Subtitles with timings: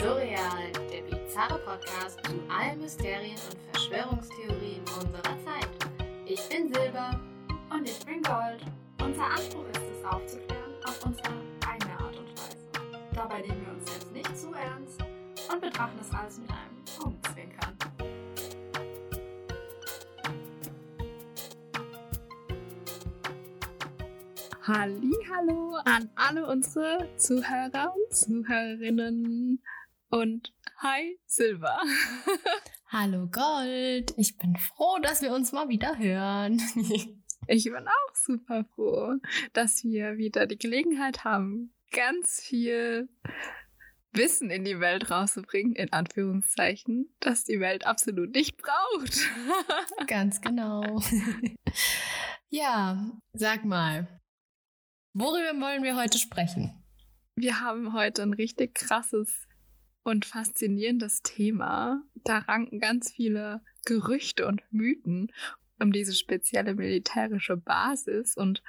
[0.00, 5.68] Surreal, der bizarre Podcast zu allen Mysterien und Verschwörungstheorien unserer Zeit.
[6.24, 7.20] Ich bin Silber.
[7.68, 8.64] Und ich bin Gold.
[9.04, 11.34] Unser Anspruch ist es aufzuklären auf unsere
[11.68, 12.56] eigene Art und Weise.
[13.14, 15.04] Dabei nehmen wir uns selbst nicht zu ernst
[15.52, 17.76] und betrachten das alles mit einem Augenzwinkern.
[24.62, 29.60] Hallo an alle unsere Zuhörer und Zuhörerinnen
[30.10, 31.78] und hi Silber.
[32.88, 36.60] Hallo Gold, ich bin froh, dass wir uns mal wieder hören.
[37.46, 39.14] ich bin auch super froh,
[39.52, 43.08] dass wir wieder die Gelegenheit haben, ganz viel
[44.12, 49.20] Wissen in die Welt rauszubringen, in Anführungszeichen, das die Welt absolut nicht braucht.
[50.08, 51.00] Ganz genau.
[52.48, 54.20] ja, sag mal,
[55.12, 56.84] Worüber wollen wir heute sprechen?
[57.34, 59.48] Wir haben heute ein richtig krasses
[60.02, 62.02] und faszinierendes Thema.
[62.24, 65.32] Da ranken ganz viele Gerüchte und Mythen
[65.80, 68.36] um diese spezielle militärische Basis.
[68.36, 68.62] Und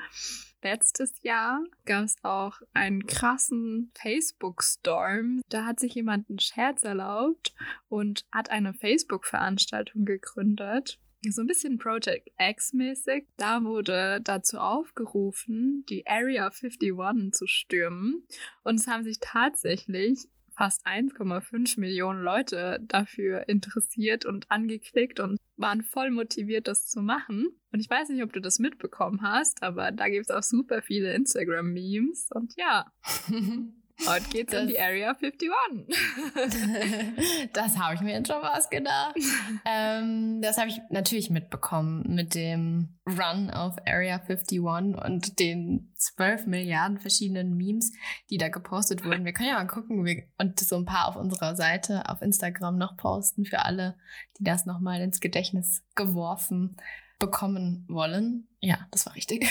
[0.64, 5.42] letztes Jahr gab es auch einen krassen Facebook-Storm.
[5.50, 7.54] Da hat sich jemand einen Scherz erlaubt
[7.90, 13.28] und hat eine Facebook-Veranstaltung gegründet so ein bisschen Project X-mäßig.
[13.38, 18.26] Da wurde dazu aufgerufen, die Area 51 zu stürmen.
[18.64, 20.28] Und es haben sich tatsächlich
[20.62, 27.48] fast 1,5 Millionen Leute dafür interessiert und angeklickt und waren voll motiviert, das zu machen.
[27.72, 30.84] Und ich weiß nicht, ob du das mitbekommen hast, aber da gibt es auch super
[30.84, 32.30] viele Instagram-Memes.
[32.36, 32.86] Und ja,
[34.08, 35.50] Heute geht's das, um die Area 51.
[37.54, 39.16] das habe ich mir jetzt schon was gedacht.
[39.66, 46.48] ähm, das habe ich natürlich mitbekommen mit dem Run auf Area 51 und den 12
[46.48, 47.92] Milliarden verschiedenen Memes,
[48.30, 49.26] die da gepostet wurden.
[49.26, 52.78] Wir können ja mal gucken wir, und so ein paar auf unserer Seite auf Instagram
[52.78, 53.98] noch posten für alle,
[54.40, 56.78] die das nochmal ins Gedächtnis geworfen
[57.22, 58.50] bekommen wollen.
[58.60, 59.48] Ja, das war richtig.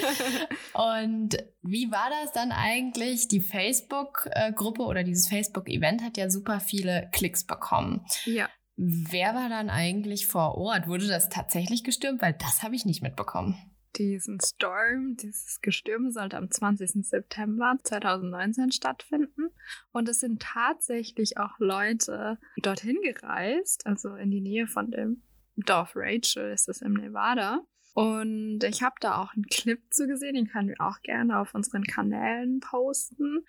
[0.74, 3.26] und wie war das dann eigentlich?
[3.26, 8.06] Die Facebook-Gruppe oder dieses Facebook-Event hat ja super viele Klicks bekommen.
[8.24, 8.48] Ja.
[8.76, 10.86] Wer war dann eigentlich vor Ort?
[10.86, 12.22] Wurde das tatsächlich gestürmt?
[12.22, 13.56] Weil das habe ich nicht mitbekommen.
[13.96, 17.06] Diesen Storm, dieses Gestürme sollte am 20.
[17.06, 19.50] September 2019 stattfinden.
[19.92, 25.22] Und es sind tatsächlich auch Leute dorthin gereist, also in die Nähe von dem
[25.56, 27.62] Dorf Rachel ist es im Nevada.
[27.94, 31.54] Und ich habe da auch einen Clip zu gesehen, den können wir auch gerne auf
[31.54, 33.44] unseren Kanälen posten.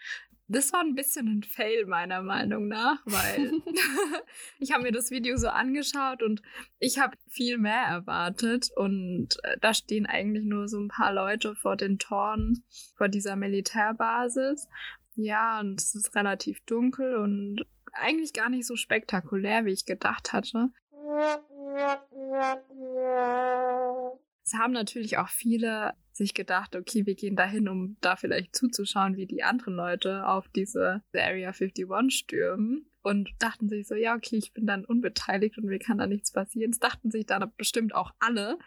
[0.49, 3.53] Das war ein bisschen ein Fail meiner Meinung nach, weil
[4.59, 6.41] ich habe mir das Video so angeschaut und
[6.79, 11.55] ich habe viel mehr erwartet und äh, da stehen eigentlich nur so ein paar Leute
[11.55, 12.65] vor den Toren
[12.97, 14.67] vor dieser Militärbasis.
[15.15, 20.33] Ja, und es ist relativ dunkel und eigentlich gar nicht so spektakulär, wie ich gedacht
[20.33, 20.69] hatte.
[24.45, 29.17] Es haben natürlich auch viele sich gedacht, okay, wir gehen dahin, um da vielleicht zuzuschauen,
[29.17, 32.85] wie die anderen Leute auf diese Area 51 stürmen.
[33.01, 36.31] Und dachten sich so, ja, okay, ich bin dann unbeteiligt und mir kann da nichts
[36.31, 36.71] passieren.
[36.71, 38.57] Das dachten sich dann bestimmt auch alle.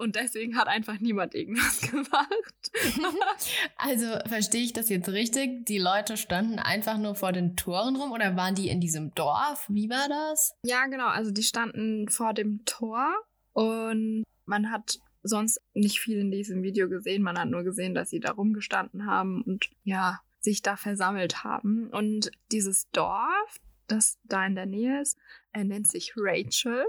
[0.00, 2.72] Und deswegen hat einfach niemand irgendwas gemacht.
[3.76, 5.66] also verstehe ich das jetzt richtig?
[5.66, 9.66] Die Leute standen einfach nur vor den Toren rum oder waren die in diesem Dorf?
[9.68, 10.54] Wie war das?
[10.64, 11.08] Ja, genau.
[11.08, 13.14] Also die standen vor dem Tor
[13.52, 17.22] und man hat sonst nicht viel in diesem Video gesehen.
[17.22, 21.90] Man hat nur gesehen, dass sie da rumgestanden haben und ja, sich da versammelt haben.
[21.90, 25.18] Und dieses Dorf, das da in der Nähe ist,
[25.52, 26.86] er nennt sich Rachel.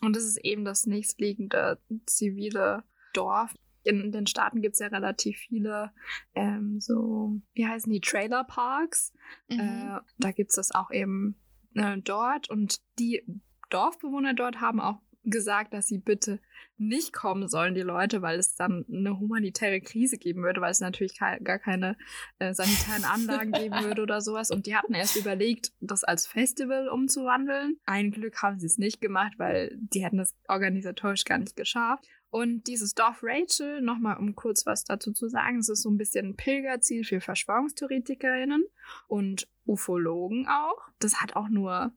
[0.00, 3.54] Und es ist eben das nächstliegende zivile Dorf.
[3.84, 5.92] In den Staaten gibt es ja relativ viele
[6.34, 9.12] ähm, so, wie heißen die, Trailerparks.
[9.48, 9.60] Mhm.
[9.60, 11.36] Äh, da gibt es das auch eben
[11.74, 12.48] äh, dort.
[12.48, 13.22] Und die
[13.70, 16.40] Dorfbewohner dort haben auch gesagt, dass sie bitte
[16.76, 20.80] nicht kommen sollen, die Leute, weil es dann eine humanitäre Krise geben würde, weil es
[20.80, 21.96] natürlich gar keine
[22.38, 24.50] äh, sanitären Anlagen geben würde oder sowas.
[24.50, 27.78] Und die hatten erst überlegt, das als Festival umzuwandeln.
[27.86, 32.04] Ein Glück haben sie es nicht gemacht, weil die hätten das organisatorisch gar nicht geschafft.
[32.30, 35.98] Und dieses Dorf Rachel, nochmal um kurz was dazu zu sagen, es ist so ein
[35.98, 38.64] bisschen ein Pilgerziel für Verschwörungstheoretikerinnen
[39.06, 40.88] und Ufologen auch.
[40.98, 41.92] Das hat auch nur,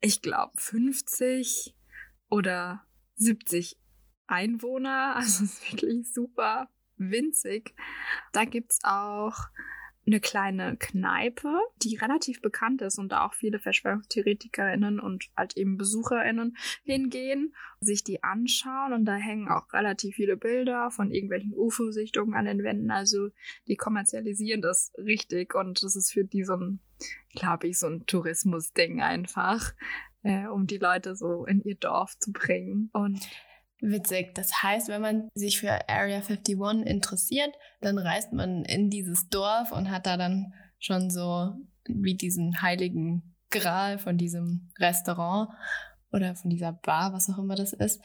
[0.00, 1.76] ich glaube, 50
[2.28, 2.84] oder
[3.16, 3.78] 70
[4.26, 5.14] Einwohner.
[5.16, 7.74] Also ist wirklich super winzig.
[8.32, 9.36] Da gibt es auch
[10.06, 15.76] eine kleine Kneipe, die relativ bekannt ist und da auch viele VerschwörungstheoretikerInnen und halt eben
[15.76, 22.34] BesucherInnen hingehen, sich die anschauen und da hängen auch relativ viele Bilder von irgendwelchen UFO-Sichtungen
[22.34, 22.92] an den Wänden.
[22.92, 23.30] Also
[23.66, 26.80] die kommerzialisieren das richtig und das ist für die so ein
[27.34, 29.74] glaube ich, so ein Tourismusding einfach,
[30.26, 32.90] äh, um die Leute so in ihr Dorf zu bringen.
[32.92, 33.26] Und
[33.80, 34.34] Witzig.
[34.34, 39.70] Das heißt, wenn man sich für Area 51 interessiert, dann reist man in dieses Dorf
[39.70, 41.52] und hat da dann schon so
[41.84, 45.50] wie diesen heiligen Gral von diesem Restaurant
[46.10, 48.02] oder von dieser Bar, was auch immer das ist.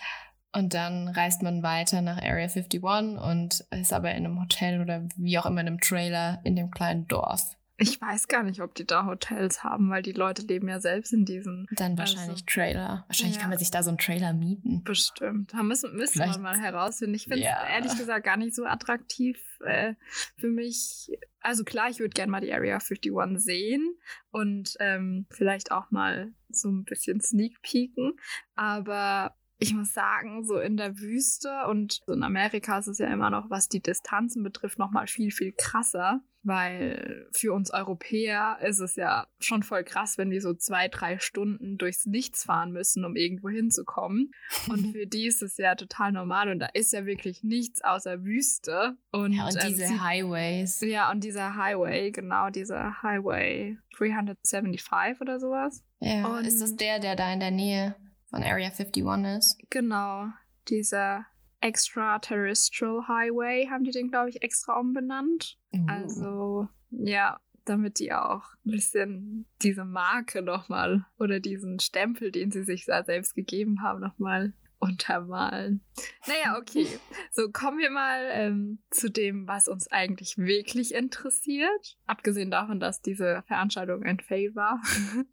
[0.54, 5.08] Und dann reist man weiter nach Area 51 und ist aber in einem Hotel oder
[5.16, 7.56] wie auch immer in einem Trailer in dem kleinen Dorf.
[7.82, 11.14] Ich weiß gar nicht, ob die da Hotels haben, weil die Leute leben ja selbst
[11.14, 11.66] in diesen.
[11.72, 13.06] Dann wahrscheinlich also, Trailer.
[13.08, 13.42] Wahrscheinlich ja.
[13.42, 14.84] kann man sich da so einen Trailer mieten.
[14.84, 15.52] Bestimmt.
[15.52, 17.16] Da müssen, müssen wir mal herausfinden.
[17.16, 17.68] Ich finde es ja.
[17.68, 19.96] ehrlich gesagt gar nicht so attraktiv äh,
[20.38, 21.10] für mich.
[21.40, 23.96] Also klar, ich würde gerne mal die Area 51 sehen
[24.30, 28.14] und ähm, vielleicht auch mal so ein bisschen sneak peeken.
[28.54, 33.32] Aber ich muss sagen, so in der Wüste und in Amerika ist es ja immer
[33.32, 36.22] noch, was die Distanzen betrifft, noch mal viel, viel krasser.
[36.44, 41.20] Weil für uns Europäer ist es ja schon voll krass, wenn wir so zwei, drei
[41.20, 44.32] Stunden durchs Nichts fahren müssen, um irgendwo hinzukommen.
[44.68, 48.24] Und für die ist es ja total normal und da ist ja wirklich nichts außer
[48.24, 48.98] Wüste.
[49.12, 50.82] Und, ja, und diese ähm, Highways.
[50.82, 55.84] Ja, und dieser Highway, genau, dieser Highway 375 oder sowas.
[56.00, 57.96] Ja, und ist das der, der da in der Nähe
[58.32, 59.58] von Area 51 ist.
[59.70, 60.28] Genau,
[60.70, 61.26] dieser
[61.62, 65.58] Extraterrestrial Highway haben die den, glaube ich, extra umbenannt.
[65.74, 65.86] Uh.
[65.88, 72.64] Also, ja, damit die auch ein bisschen diese Marke nochmal oder diesen Stempel, den sie
[72.64, 75.82] sich da selbst gegeben haben, nochmal untermalen.
[76.28, 76.88] Naja, okay.
[77.32, 81.98] So, kommen wir mal ähm, zu dem, was uns eigentlich wirklich interessiert.
[82.08, 84.82] Abgesehen davon, dass diese Veranstaltung ein Fail war.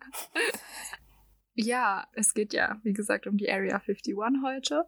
[1.60, 4.14] Ja, es geht ja, wie gesagt, um die Area 51
[4.44, 4.84] heute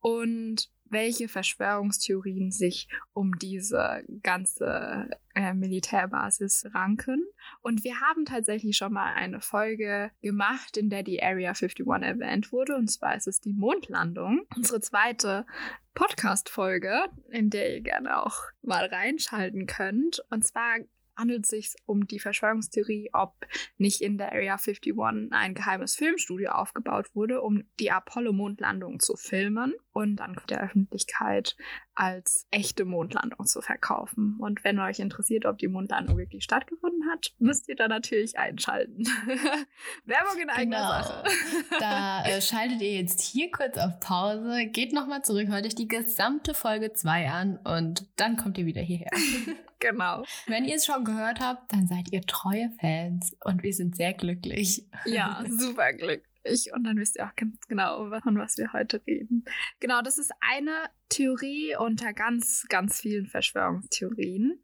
[0.00, 7.26] und welche Verschwörungstheorien sich um diese ganze äh, Militärbasis ranken.
[7.60, 12.52] Und wir haben tatsächlich schon mal eine Folge gemacht, in der die Area 51 erwähnt
[12.52, 12.76] wurde.
[12.76, 14.46] Und zwar ist es die Mondlandung.
[14.56, 15.46] Unsere zweite
[15.94, 20.24] Podcast-Folge, in der ihr gerne auch mal reinschalten könnt.
[20.30, 20.78] Und zwar
[21.16, 23.34] handelt es sich um die Verschwörungstheorie, ob
[23.78, 24.94] nicht in der Area 51
[25.30, 31.56] ein geheimes Filmstudio aufgebaut wurde, um die Apollo-Mondlandung zu filmen und dann der Öffentlichkeit
[31.94, 34.36] als echte Mondlandung zu verkaufen.
[34.40, 39.04] Und wenn euch interessiert, ob die Mondlandung wirklich stattgefunden hat, müsst ihr da natürlich einschalten.
[40.04, 41.02] Werbung in eigener genau.
[41.02, 41.24] Sache.
[41.80, 45.88] da äh, schaltet ihr jetzt hier kurz auf Pause, geht nochmal zurück, hört euch die
[45.88, 49.10] gesamte Folge 2 an und dann kommt ihr wieder hierher.
[49.78, 50.24] genau.
[50.46, 54.12] Wenn ihr es schon gehört habt, dann seid ihr treue Fans und wir sind sehr
[54.12, 54.88] glücklich.
[55.04, 59.02] Ja, super glücklich ich und dann wisst ihr auch ganz genau, von was wir heute
[59.06, 59.44] reden.
[59.80, 64.60] Genau, das ist eine Theorie unter ganz, ganz vielen Verschwörungstheorien.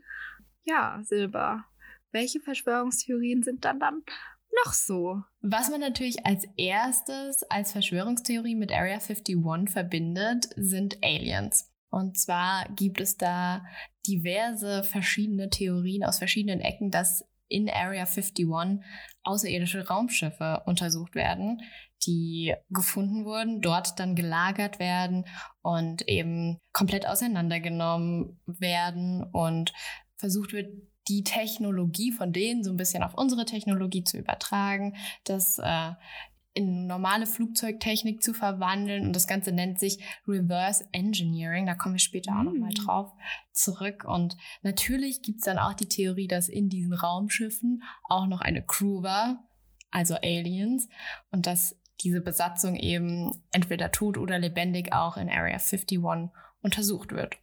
[0.63, 1.65] Ja, Silber.
[2.13, 4.03] Welche Verschwörungstheorien sind dann dann
[4.65, 5.23] noch so?
[5.41, 11.71] Was man natürlich als erstes als Verschwörungstheorie mit Area 51 verbindet, sind Aliens.
[11.91, 13.65] Und zwar gibt es da
[14.07, 18.47] diverse verschiedene Theorien aus verschiedenen Ecken, dass in Area 51
[19.23, 21.61] außerirdische Raumschiffe untersucht werden,
[22.07, 25.27] die gefunden wurden, dort dann gelagert werden
[25.61, 29.73] und eben komplett auseinandergenommen werden und
[30.17, 30.71] versucht wird,
[31.09, 35.93] die Technologie von denen so ein bisschen auf unsere Technologie zu übertragen, das äh,
[36.53, 39.07] in normale Flugzeugtechnik zu verwandeln.
[39.07, 41.67] Und das Ganze nennt sich Reverse Engineering.
[41.67, 42.85] Da kommen wir später auch nochmal mm.
[42.85, 43.13] drauf
[43.53, 44.05] zurück.
[44.05, 48.63] Und natürlich gibt es dann auch die Theorie, dass in diesen Raumschiffen auch noch eine
[48.63, 49.49] Crew war,
[49.91, 50.89] also Aliens,
[51.31, 55.87] und dass diese Besatzung eben entweder tot oder lebendig auch in Area 51
[56.63, 57.37] untersucht wird.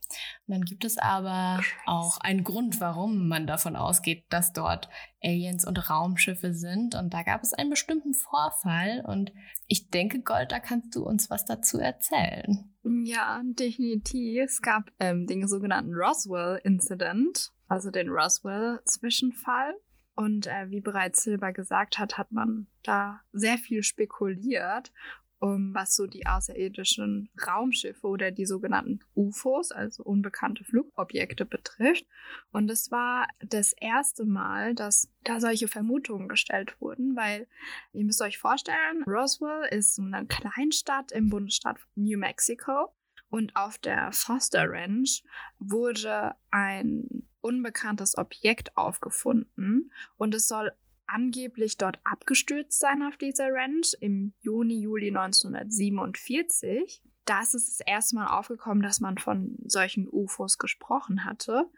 [0.46, 4.90] Und dann gibt es aber auch einen Grund, warum man davon ausgeht, dass dort
[5.22, 6.96] Aliens und Raumschiffe sind.
[6.96, 9.04] Und da gab es einen bestimmten Vorfall.
[9.06, 9.32] Und
[9.68, 12.74] ich denke, Gold, da kannst du uns was dazu erzählen.
[12.84, 14.44] Ja, definitiv.
[14.44, 19.74] Es gab ähm, den sogenannten Roswell-Incident, also den Roswell-Zwischenfall.
[20.16, 24.92] Und äh, wie bereits Silber gesagt hat, hat man da sehr viel spekuliert
[25.40, 32.06] um, was so die außerirdischen Raumschiffe oder die sogenannten UFOs, also unbekannte Flugobjekte betrifft.
[32.52, 37.48] Und es war das erste Mal, dass da solche Vermutungen gestellt wurden, weil
[37.94, 42.94] ihr müsst euch vorstellen, Roswell ist eine Kleinstadt im Bundesstaat New Mexico.
[43.30, 45.22] Und auf der Foster Ranch
[45.60, 50.72] wurde ein unbekanntes Objekt aufgefunden und es soll
[51.08, 57.02] angeblich dort abgestürzt sein auf dieser Ranch im Juni, Juli 1947.
[57.26, 61.70] Da ist es das erste Mal aufgekommen, dass man von solchen UFOs gesprochen hatte.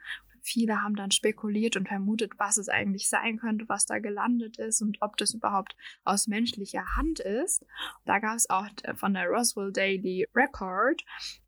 [0.41, 4.81] viele haben dann spekuliert und vermutet, was es eigentlich sein könnte, was da gelandet ist
[4.81, 7.65] und ob das überhaupt aus menschlicher Hand ist.
[8.05, 11.03] Da gab es auch von der Roswell Daily Record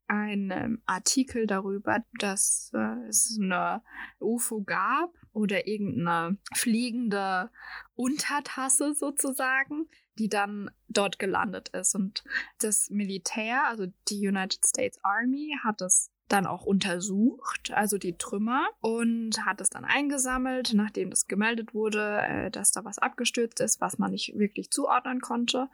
[0.07, 3.81] einen ähm, Artikel darüber, dass äh, es eine
[4.19, 7.49] UFO gab oder irgendeine fliegende
[7.95, 11.95] Untertasse sozusagen, die dann dort gelandet ist.
[11.95, 12.23] Und
[12.59, 18.69] das Militär, also die United States Army, hat es dann auch untersucht, also die Trümmer,
[18.79, 23.81] und hat es dann eingesammelt, nachdem das gemeldet wurde, äh, dass da was abgestürzt ist,
[23.81, 25.67] was man nicht wirklich zuordnen konnte.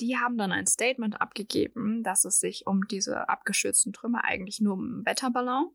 [0.00, 4.74] Die haben dann ein Statement abgegeben, dass es sich um diese abgestürzten Trümmer eigentlich nur
[4.74, 5.70] um einen Wetterballon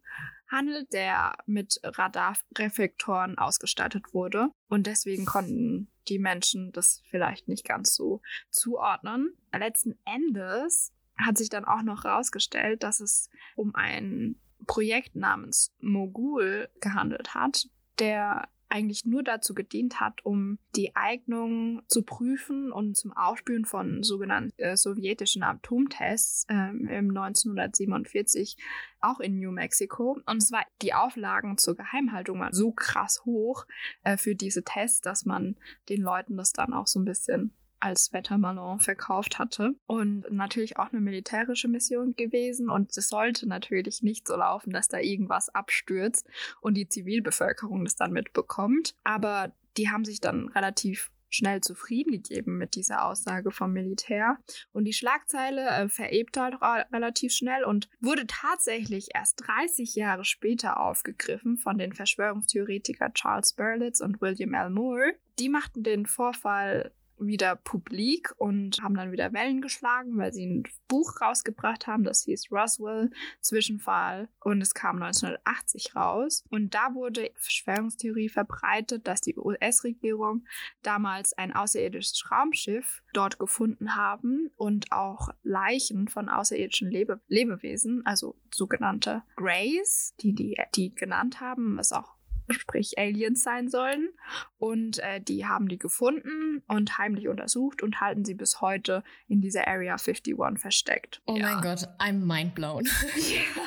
[0.50, 4.50] handelt, der mit Radarreflektoren ausgestattet wurde.
[4.68, 9.36] Und deswegen konnten die Menschen das vielleicht nicht ganz so zuordnen.
[9.54, 16.70] Letzten Endes hat sich dann auch noch herausgestellt, dass es um ein Projekt namens Mogul
[16.80, 17.68] gehandelt hat,
[18.00, 24.04] der eigentlich nur dazu gedient hat, um die Eignung zu prüfen und zum Aufspüren von
[24.04, 28.58] sogenannten äh, sowjetischen Atomtests äh, im 1947
[29.00, 30.20] auch in New Mexico.
[30.26, 33.66] Und zwar die Auflagen zur Geheimhaltung waren so krass hoch
[34.04, 35.56] äh, für diese Tests, dass man
[35.90, 39.76] den Leuten das dann auch so ein bisschen als Wettermalon verkauft hatte.
[39.86, 42.70] Und natürlich auch eine militärische Mission gewesen.
[42.70, 46.28] Und es sollte natürlich nicht so laufen, dass da irgendwas abstürzt
[46.62, 48.96] und die Zivilbevölkerung das dann mitbekommt.
[49.04, 54.38] Aber die haben sich dann relativ schnell zufrieden gegeben mit dieser Aussage vom Militär.
[54.72, 56.62] Und die Schlagzeile äh, verebte halt
[56.94, 64.02] relativ schnell und wurde tatsächlich erst 30 Jahre später aufgegriffen von den Verschwörungstheoretiker Charles Berlitz
[64.02, 64.70] und William L.
[64.70, 65.14] Moore.
[65.40, 70.64] Die machten den Vorfall wieder publik und haben dann wieder Wellen geschlagen, weil sie ein
[70.88, 73.10] Buch rausgebracht haben, das hieß Roswell
[73.42, 74.30] Zwischenfall.
[74.40, 76.44] Und es kam 1980 raus.
[76.50, 80.46] Und da wurde Verschwörungstheorie verbreitet, dass die US-Regierung
[80.82, 88.36] damals ein außerirdisches Raumschiff dort gefunden haben und auch Leichen von außerirdischen Lebe Lebewesen, also
[88.54, 92.17] sogenannte Greys, die die die genannt haben, ist auch
[92.50, 94.10] sprich Aliens sein sollen.
[94.58, 99.42] Und äh, die haben die gefunden und heimlich untersucht und halten sie bis heute in
[99.42, 101.22] dieser Area 51 versteckt.
[101.26, 101.52] Oh ja.
[101.52, 102.86] mein Gott, I'm mind blown.
[103.16, 103.62] ja,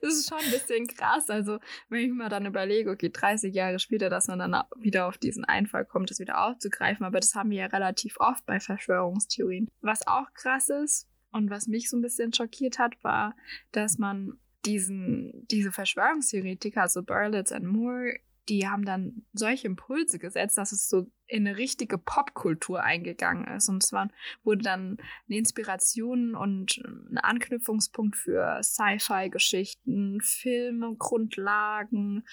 [0.00, 1.28] das ist schon ein bisschen krass.
[1.30, 5.18] Also, wenn ich mir dann überlege, okay, 30 Jahre später, dass man dann wieder auf
[5.18, 7.04] diesen Einfall kommt, das wieder aufzugreifen.
[7.04, 9.68] Aber das haben wir ja relativ oft bei Verschwörungstheorien.
[9.80, 13.34] Was auch krass ist, und was mich so ein bisschen schockiert hat, war,
[13.72, 18.14] dass man diesen, diese Verschwörungstheoretiker, also Berlitz und Moore,
[18.48, 23.68] die haben dann solche Impulse gesetzt, dass es so in eine richtige Popkultur eingegangen ist.
[23.68, 24.08] Und zwar
[24.42, 24.96] wurde dann
[25.28, 32.24] eine Inspiration und ein Anknüpfungspunkt für Sci-Fi-Geschichten, Filme, Grundlagen.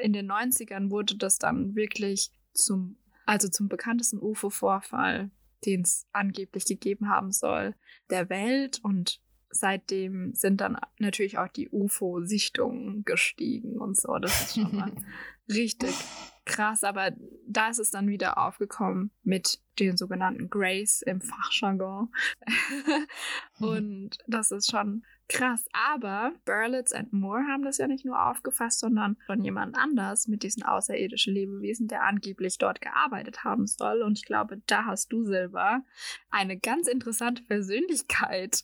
[0.00, 5.30] In den 90ern wurde das dann wirklich zum, also zum bekanntesten UFO-Vorfall,
[5.64, 7.74] den es angeblich gegeben haben soll,
[8.10, 8.80] der Welt.
[8.82, 14.16] Und seitdem sind dann natürlich auch die UFO-Sichtungen gestiegen und so.
[14.18, 14.92] Das ist schon mal
[15.48, 15.94] richtig
[16.44, 16.82] krass.
[16.82, 17.12] Aber
[17.46, 22.12] da ist es dann wieder aufgekommen mit den sogenannten Grace im Fachjargon.
[23.60, 28.80] und das ist schon Krass, aber Berlitz and Moore haben das ja nicht nur aufgefasst,
[28.80, 34.02] sondern von jemand anders mit diesen außerirdischen Lebewesen, der angeblich dort gearbeitet haben soll.
[34.02, 35.82] Und ich glaube, da hast du, Silber,
[36.30, 38.62] eine ganz interessante Persönlichkeit,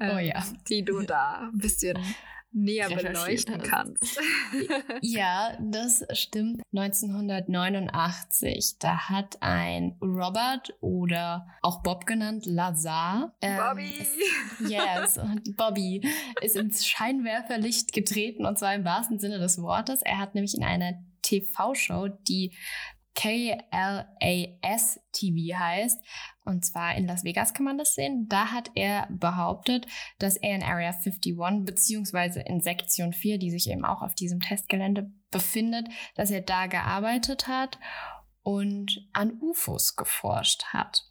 [0.00, 0.38] oh, ja.
[0.38, 1.98] Ähm, die du da ein bisschen
[2.52, 4.18] näher beleuchten kannst.
[5.02, 6.62] ja, das stimmt.
[6.74, 13.34] 1989, da hat ein Robert oder auch Bob genannt, Lazar.
[13.40, 13.88] Ähm, Bobby!
[13.88, 15.20] Ist, yes,
[15.56, 16.08] Bobby
[16.40, 20.02] ist ins Scheinwerferlicht getreten und zwar im wahrsten Sinne des Wortes.
[20.02, 22.54] Er hat nämlich in einer TV-Show, die
[23.16, 26.00] KLAS TV heißt.
[26.44, 28.28] Und zwar in Las Vegas kann man das sehen.
[28.28, 29.86] Da hat er behauptet,
[30.18, 34.40] dass er in Area 51 beziehungsweise in Sektion 4, die sich eben auch auf diesem
[34.40, 37.78] Testgelände befindet, dass er da gearbeitet hat
[38.42, 41.02] und an UFOs geforscht hat.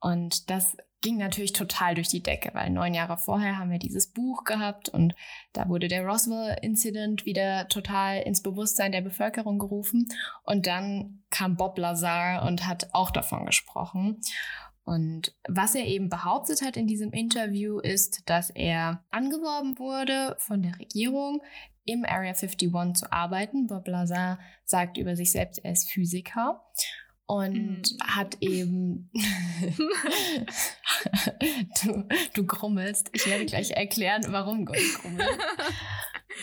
[0.00, 4.12] Und das ging natürlich total durch die Decke, weil neun Jahre vorher haben wir dieses
[4.12, 5.14] Buch gehabt und
[5.52, 10.08] da wurde der Roswell-Incident wieder total ins Bewusstsein der Bevölkerung gerufen.
[10.44, 14.20] Und dann kam Bob Lazar und hat auch davon gesprochen.
[14.84, 20.62] Und was er eben behauptet hat in diesem Interview ist, dass er angeworben wurde von
[20.62, 21.42] der Regierung,
[21.86, 23.68] im Area 51 zu arbeiten.
[23.68, 26.64] Bob Lazar sagt über sich selbst, er ist Physiker
[27.26, 28.02] und mm.
[28.02, 29.10] hat eben
[31.82, 32.04] du,
[32.34, 33.10] du grummelst.
[33.12, 35.28] Ich werde gleich erklären, warum Gott grummelt.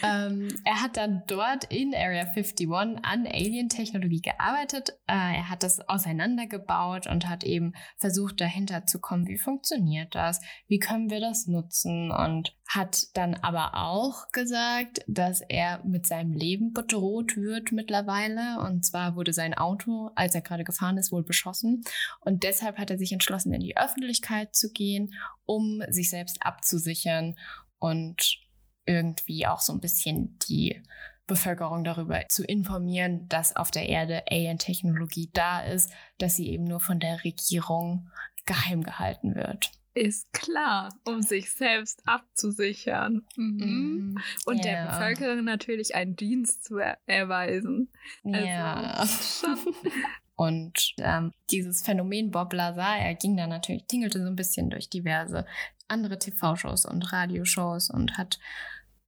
[0.02, 4.92] ähm, er hat dann dort in Area 51 an Alien-Technologie gearbeitet.
[5.08, 10.42] Äh, er hat das auseinandergebaut und hat eben versucht, dahinter zu kommen, wie funktioniert das,
[10.68, 16.34] wie können wir das nutzen und hat dann aber auch gesagt, dass er mit seinem
[16.34, 18.60] Leben bedroht wird mittlerweile.
[18.62, 21.84] Und zwar wurde sein Auto, als er gerade gefahren ist, wohl beschossen.
[22.22, 25.14] Und deshalb hat er sich entschlossen, in die Öffentlichkeit zu gehen,
[25.46, 27.36] um sich selbst abzusichern
[27.80, 28.43] und
[28.86, 30.82] irgendwie auch so ein bisschen die
[31.28, 36.80] Bevölkerung darüber zu informieren, dass auf der Erde Alien-Technologie da ist, dass sie eben nur
[36.80, 38.10] von der Regierung
[38.46, 39.72] geheim gehalten wird.
[39.96, 43.26] Ist klar, um sich selbst abzusichern.
[43.38, 44.18] Mhm.
[44.46, 44.86] Und der Ja.
[44.88, 47.90] Bevölkerung natürlich einen Dienst zu er erweisen.
[48.24, 48.76] Ja.
[48.98, 49.74] Also, schon.
[50.36, 54.90] Und ähm, dieses Phänomen Bob Lazar, er ging dann natürlich, tingelte so ein bisschen durch
[54.90, 55.46] diverse
[55.88, 58.40] andere TV-Shows und Radioshows und hat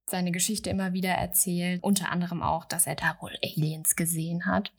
[0.08, 1.82] seine Geschichte immer wieder erzählt.
[1.82, 4.72] Unter anderem auch, dass er da wohl Aliens gesehen hat.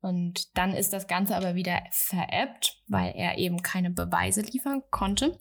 [0.00, 5.38] Und dann ist das Ganze aber wieder veräppt, weil er eben keine Beweise liefern konnte.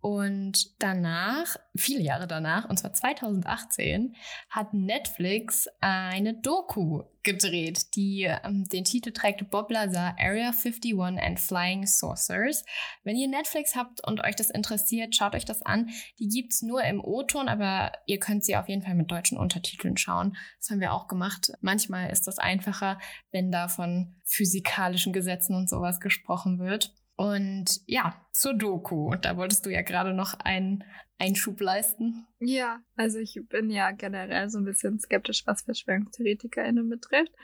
[0.00, 4.16] Und danach, viele Jahre danach, und zwar 2018,
[4.48, 11.38] hat Netflix eine Doku gedreht, die ähm, den Titel trägt Bob Lazar Area 51 and
[11.38, 12.64] Flying Saucers.
[13.04, 15.90] Wenn ihr Netflix habt und euch das interessiert, schaut euch das an.
[16.18, 19.98] Die gibt's nur im O-Ton, aber ihr könnt sie auf jeden Fall mit deutschen Untertiteln
[19.98, 20.34] schauen.
[20.58, 21.52] Das haben wir auch gemacht.
[21.60, 22.98] Manchmal ist das einfacher,
[23.32, 26.94] wenn da von physikalischen Gesetzen und sowas gesprochen wird.
[27.20, 29.14] Und ja, zur Doku.
[29.20, 30.84] Da wolltest du ja gerade noch einen
[31.18, 32.26] Einschub leisten.
[32.38, 37.34] Ja, also ich bin ja generell so ein bisschen skeptisch, was VerschwörungstheoretikerInnen betrifft.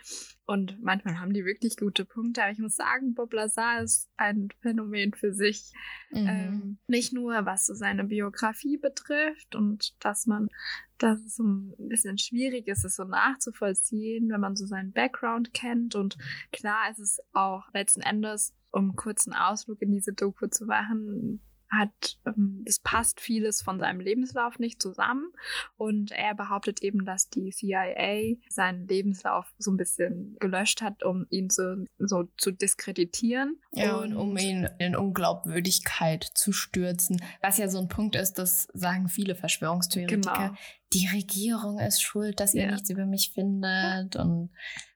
[0.46, 2.42] Und manchmal haben die wirklich gute Punkte.
[2.42, 5.74] Aber ich muss sagen, Bob Lazar ist ein Phänomen für sich.
[6.10, 6.26] Mhm.
[6.26, 10.48] Ähm, nicht nur, was so seine Biografie betrifft und dass man,
[10.96, 15.52] dass es so ein bisschen schwierig ist, es so nachzuvollziehen, wenn man so seinen Background
[15.52, 15.94] kennt.
[15.94, 16.16] Und
[16.50, 22.18] klar ist es auch letzten Endes, um kurzen Ausflug in diese Doku zu machen, hat,
[22.26, 25.32] ähm, es passt vieles von seinem Lebenslauf nicht zusammen.
[25.76, 31.26] Und er behauptet eben, dass die CIA seinen Lebenslauf so ein bisschen gelöscht hat, um
[31.28, 33.60] ihn so, so zu diskreditieren.
[33.72, 37.20] Ja, und um ihn in Unglaubwürdigkeit zu stürzen.
[37.42, 40.34] Was ja so ein Punkt ist, das sagen viele Verschwörungstheoretiker.
[40.34, 40.54] Genau.
[40.92, 42.70] Die Regierung ist schuld, dass ihr Ja.
[42.72, 44.50] nichts über mich findet und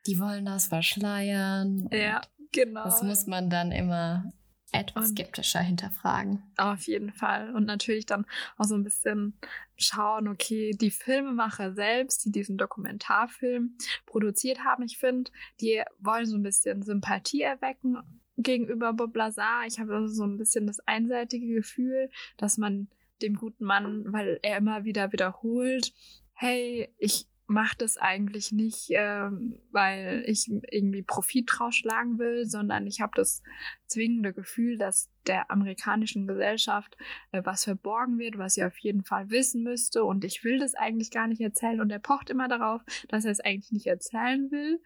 [0.06, 1.88] die wollen das verschleiern.
[1.90, 2.20] Und Ja,
[2.52, 2.84] genau.
[2.84, 4.32] Das muss man dann immer
[4.72, 6.42] etwas Und- skeptischer hinterfragen.
[6.56, 7.54] Auf jeden Fall.
[7.54, 8.24] Und natürlich dann
[8.56, 9.36] auch so ein bisschen
[9.76, 16.36] schauen, okay, die Filmemacher selbst, die diesen Dokumentarfilm produziert haben, ich finde, die wollen so
[16.36, 17.98] ein bisschen Sympathie erwecken
[18.36, 19.64] gegenüber Bob Lazar.
[19.66, 22.88] Ich habe also so ein bisschen das einseitige Gefühl, dass man
[23.22, 25.92] dem guten Mann, weil er immer wieder wiederholt,
[26.32, 32.86] hey, ich mache das eigentlich nicht, ähm, weil ich irgendwie Profit draus schlagen will, sondern
[32.86, 33.42] ich habe das
[33.86, 36.96] zwingende Gefühl, dass der amerikanischen Gesellschaft
[37.32, 40.04] äh, was verborgen wird, was sie auf jeden Fall wissen müsste.
[40.04, 41.80] Und ich will das eigentlich gar nicht erzählen.
[41.80, 44.80] Und er pocht immer darauf, dass er es eigentlich nicht erzählen will.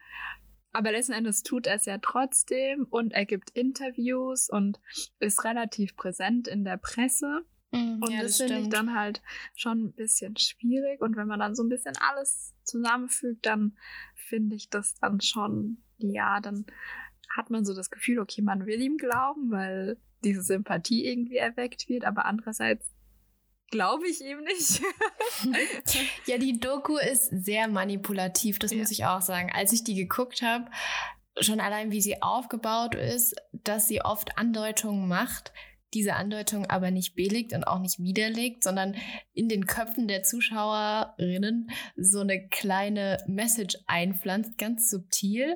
[0.71, 4.81] Aber letzten Endes tut er es ja trotzdem und er gibt Interviews und
[5.19, 7.45] ist relativ präsent in der Presse.
[7.71, 9.21] Und ja, das finde ich dann halt
[9.55, 11.01] schon ein bisschen schwierig.
[11.01, 13.77] Und wenn man dann so ein bisschen alles zusammenfügt, dann
[14.15, 16.65] finde ich das dann schon, ja, dann
[17.35, 21.89] hat man so das Gefühl, okay, man will ihm glauben, weil diese Sympathie irgendwie erweckt
[21.89, 22.89] wird, aber andererseits
[23.71, 24.81] glaube ich ihm nicht.
[26.25, 28.77] Ja, die Doku ist sehr manipulativ, das Ja.
[28.79, 29.51] muss ich auch sagen.
[29.53, 30.69] Als ich die geguckt habe,
[31.39, 35.51] schon allein wie sie aufgebaut ist, dass sie oft Andeutungen macht,
[35.93, 38.95] diese Andeutung aber nicht belegt und auch nicht widerlegt, sondern
[39.33, 45.55] in den Köpfen der Zuschauerinnen so eine kleine Message einpflanzt, ganz subtil.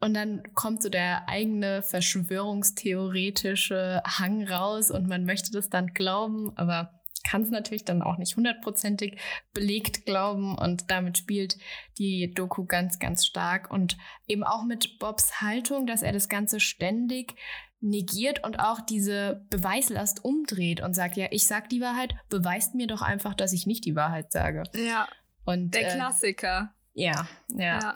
[0.00, 6.52] Und dann kommt so der eigene verschwörungstheoretische Hang raus und man möchte das dann glauben,
[6.56, 6.98] aber
[7.28, 9.18] kann es natürlich dann auch nicht hundertprozentig
[9.52, 11.58] belegt glauben und damit spielt
[11.98, 13.96] die Doku ganz, ganz stark und
[14.26, 17.34] eben auch mit Bobs Haltung, dass er das Ganze ständig
[17.80, 22.86] negiert und auch diese Beweislast umdreht und sagt, ja, ich sag die Wahrheit, beweist mir
[22.86, 24.64] doch einfach, dass ich nicht die Wahrheit sage.
[24.74, 25.08] ja,
[25.44, 26.74] Und der äh, Klassiker.
[26.94, 27.94] ja, ja, Ja.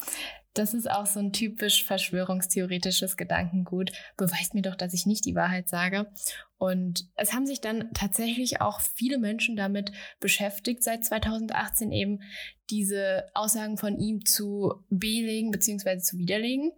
[0.54, 3.90] das ist auch so ein typisch verschwörungstheoretisches Gedankengut.
[4.16, 6.10] Beweist mir doch, dass ich nicht die Wahrheit sage.
[6.58, 9.90] Und es haben sich dann tatsächlich auch viele Menschen damit
[10.20, 12.20] beschäftigt, seit 2018 eben
[12.70, 15.98] diese Aussagen von ihm zu belegen bzw.
[15.98, 16.70] zu widerlegen.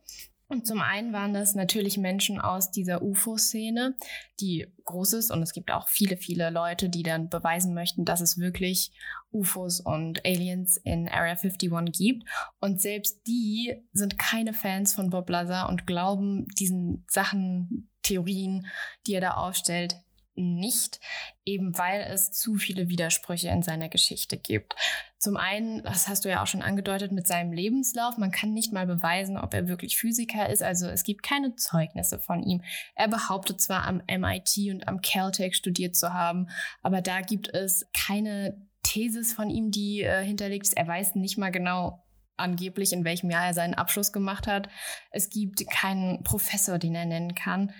[0.47, 3.97] Und zum einen waren das natürlich Menschen aus dieser UFO-Szene,
[4.41, 5.31] die groß ist.
[5.31, 8.93] Und es gibt auch viele, viele Leute, die dann beweisen möchten, dass es wirklich
[9.33, 12.29] UFOs und Aliens in Area 51 gibt.
[12.61, 18.67] Und selbst die sind keine Fans von Bob Lazar und glauben diesen Sachen, Theorien,
[19.07, 19.97] die er da aufstellt,
[20.37, 21.01] nicht,
[21.45, 24.75] eben weil es zu viele Widersprüche in seiner Geschichte gibt.
[25.19, 28.19] Zum einen, das hast du ja auch schon angedeutet, mit seinem Lebenslauf.
[28.19, 30.63] Man kann nicht mal beweisen, ob er wirklich Physiker ist.
[30.63, 32.63] Also es gibt keine Zeugnisse von ihm.
[32.95, 36.49] Er behauptet zwar am MIT und am Caltech studiert zu haben,
[36.83, 40.77] aber da gibt es keine Thesis von ihm, die äh, hinterlegt ist.
[40.77, 42.05] Er weiß nicht mal genau,
[42.37, 44.69] angeblich, in welchem Jahr er seinen Abschluss gemacht hat.
[45.11, 47.73] Es gibt keinen Professor, den er nennen kann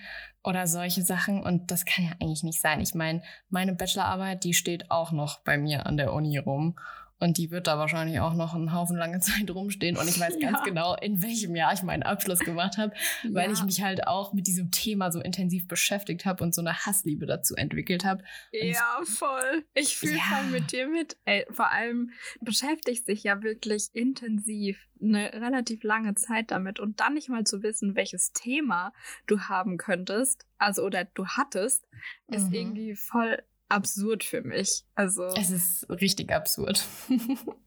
[0.45, 1.43] oder solche Sachen.
[1.43, 2.81] Und das kann ja eigentlich nicht sein.
[2.81, 6.77] Ich meine, meine Bachelorarbeit, die steht auch noch bei mir an der Uni rum.
[7.19, 9.97] Und die wird da wahrscheinlich auch noch einen Haufen lange Zeit rumstehen.
[9.97, 10.51] Und ich weiß ja.
[10.51, 13.33] ganz genau, in welchem Jahr ich meinen Abschluss gemacht habe, ja.
[13.33, 16.85] weil ich mich halt auch mit diesem Thema so intensiv beschäftigt habe und so eine
[16.85, 18.23] Hassliebe dazu entwickelt habe.
[18.51, 19.65] Ja, voll.
[19.73, 20.23] Ich fühle ja.
[20.23, 21.17] voll mit dir mit.
[21.25, 27.13] Ey, vor allem beschäftigt sich ja wirklich intensiv eine relativ lange Zeit damit und dann
[27.13, 28.93] nicht mal zu wissen, welches Thema
[29.27, 31.87] du haben könntest, also oder du hattest,
[32.27, 32.53] ist mhm.
[32.53, 34.83] irgendwie voll absurd für mich.
[34.93, 36.83] Also es ist richtig absurd.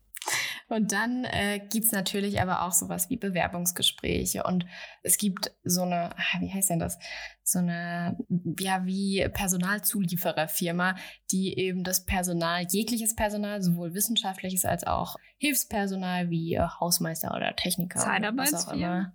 [0.69, 4.67] Und dann äh, gibt natürlich aber auch sowas wie Bewerbungsgespräche und
[5.03, 6.99] es gibt so eine, ah, wie heißt denn das?
[7.43, 8.19] So eine,
[8.61, 10.97] ja, wie Personalzuliefererfirma,
[11.31, 17.57] die eben das Personal, jegliches Personal, sowohl wissenschaftliches als auch Hilfspersonal wie äh, Hausmeister oder
[17.57, 17.99] Techniker.
[18.01, 19.15] Zeitarbeitsfirma.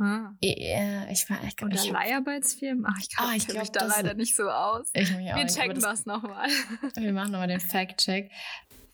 [0.00, 2.86] Ja, ich war, ich, Oder ich, Leiharbeitsfirmen?
[2.88, 4.88] Ach, ich, ah, ich kenne mich da leider nicht so aus.
[4.94, 6.48] Ich wir nicht, checken das, das nochmal.
[6.96, 8.30] Wir machen nochmal den Fact-Check.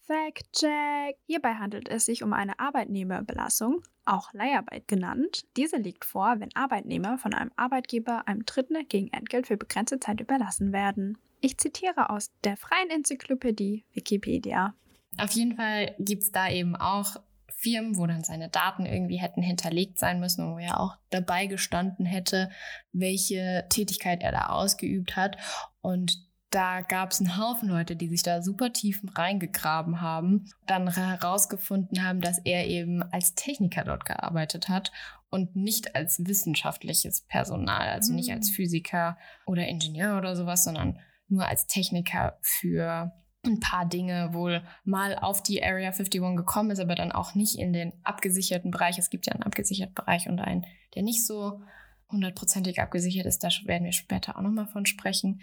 [0.06, 1.16] Fact-Check.
[1.26, 5.44] Hierbei handelt es sich um eine Arbeitnehmerbelastung, auch Leiharbeit genannt.
[5.56, 10.20] Diese liegt vor, wenn Arbeitnehmer von einem Arbeitgeber einem Dritten gegen Entgelt für begrenzte Zeit
[10.20, 11.18] überlassen werden.
[11.40, 14.74] Ich zitiere aus der freien Enzyklopädie Wikipedia.
[15.18, 17.16] Auf jeden Fall gibt es da eben auch
[17.58, 21.46] Firmen, wo dann seine Daten irgendwie hätten hinterlegt sein müssen und wo er auch dabei
[21.46, 22.50] gestanden hätte,
[22.92, 25.38] welche Tätigkeit er da ausgeübt hat.
[25.80, 30.94] Und da gab es einen Haufen Leute, die sich da super tief reingegraben haben, dann
[30.94, 34.92] herausgefunden haben, dass er eben als Techniker dort gearbeitet hat
[35.30, 38.54] und nicht als wissenschaftliches Personal, also nicht als hm.
[38.54, 43.12] Physiker oder Ingenieur oder sowas, sondern nur als Techniker für
[43.46, 47.58] ein paar Dinge wohl mal auf die Area 51 gekommen ist, aber dann auch nicht
[47.58, 48.98] in den abgesicherten Bereich.
[48.98, 51.62] Es gibt ja einen abgesicherten Bereich und einen, der nicht so
[52.10, 53.42] hundertprozentig abgesichert ist.
[53.42, 55.40] Da werden wir später auch nochmal von sprechen.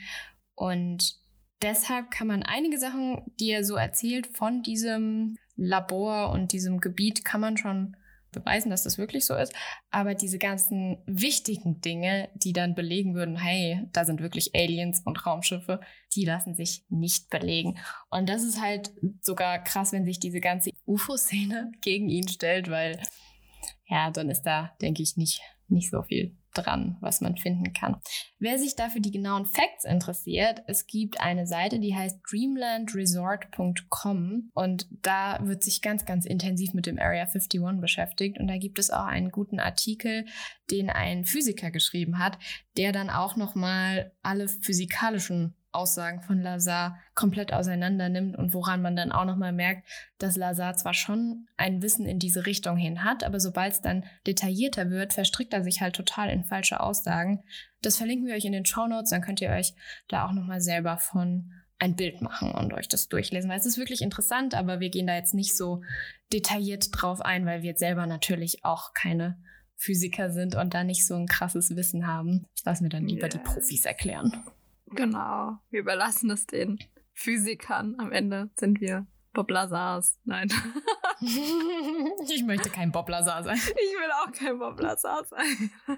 [0.55, 1.15] Und
[1.61, 7.25] deshalb kann man einige Sachen, die er so erzählt von diesem Labor und diesem Gebiet,
[7.25, 7.95] kann man schon
[8.33, 9.53] beweisen, dass das wirklich so ist.
[9.89, 15.25] Aber diese ganzen wichtigen Dinge, die dann belegen würden, hey, da sind wirklich Aliens und
[15.25, 15.79] Raumschiffe,
[16.13, 17.79] die lassen sich nicht belegen.
[18.09, 18.91] Und das ist halt
[19.21, 23.01] sogar krass, wenn sich diese ganze UFO-Szene gegen ihn stellt, weil
[23.85, 27.97] ja, dann ist da, denke ich, nicht, nicht so viel dran, was man finden kann.
[28.39, 34.87] Wer sich dafür die genauen Facts interessiert, es gibt eine Seite, die heißt dreamlandresort.com und
[35.01, 38.91] da wird sich ganz, ganz intensiv mit dem Area 51 beschäftigt und da gibt es
[38.91, 40.25] auch einen guten Artikel,
[40.71, 42.37] den ein Physiker geschrieben hat,
[42.77, 48.95] der dann auch nochmal alle physikalischen Aussagen von Lazar komplett auseinander nimmt und woran man
[48.95, 53.23] dann auch nochmal merkt, dass Lazar zwar schon ein Wissen in diese Richtung hin hat,
[53.23, 57.43] aber sobald es dann detaillierter wird, verstrickt er sich halt total in falsche Aussagen.
[57.81, 59.73] Das verlinken wir euch in den Show Notes, dann könnt ihr euch
[60.07, 63.77] da auch nochmal selber von ein Bild machen und euch das durchlesen, weil es ist
[63.77, 65.81] wirklich interessant, aber wir gehen da jetzt nicht so
[66.31, 69.37] detailliert drauf ein, weil wir jetzt selber natürlich auch keine
[69.75, 72.45] Physiker sind und da nicht so ein krasses Wissen haben.
[72.55, 73.29] Das lassen wir dann lieber yeah.
[73.29, 74.43] die Profis erklären.
[74.95, 76.79] Genau, wir überlassen es den
[77.13, 77.95] Physikern.
[77.99, 80.19] Am Ende sind wir Bob Lazars.
[80.23, 80.49] Nein.
[81.21, 83.57] ich möchte kein Bob Lazar sein.
[83.57, 85.71] Ich will auch kein Bob Lazar sein.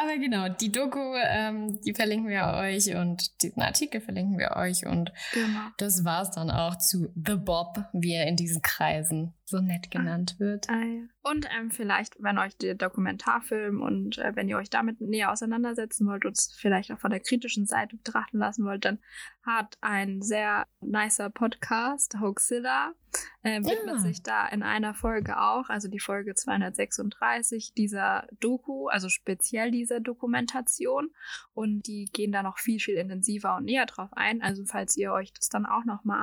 [0.00, 4.86] Aber genau, die Doku, ähm, die verlinken wir euch und diesen Artikel verlinken wir euch
[4.86, 5.68] und genau.
[5.76, 10.36] das war's dann auch zu The Bob, wie er in diesen Kreisen so nett genannt
[10.38, 10.68] wird.
[10.68, 11.02] Ah, ja.
[11.22, 16.06] Und ähm, vielleicht, wenn euch der Dokumentarfilm und äh, wenn ihr euch damit näher auseinandersetzen
[16.06, 18.98] wollt und es vielleicht auch von der kritischen Seite betrachten lassen wollt, dann
[19.42, 22.94] hat ein sehr nicer Podcast, Hoaxilla,
[23.42, 23.98] äh, widmet ja.
[23.98, 30.00] sich da in einer Folge auch, also die Folge 236 dieser Doku, also speziell dieser
[30.00, 31.10] Dokumentation.
[31.52, 34.42] Und die gehen da noch viel, viel intensiver und näher drauf ein.
[34.42, 36.20] Also falls ihr euch das dann auch nochmal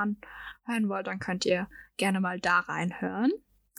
[0.65, 3.31] anhören wollt, dann könnt ihr gerne mal da reinhören.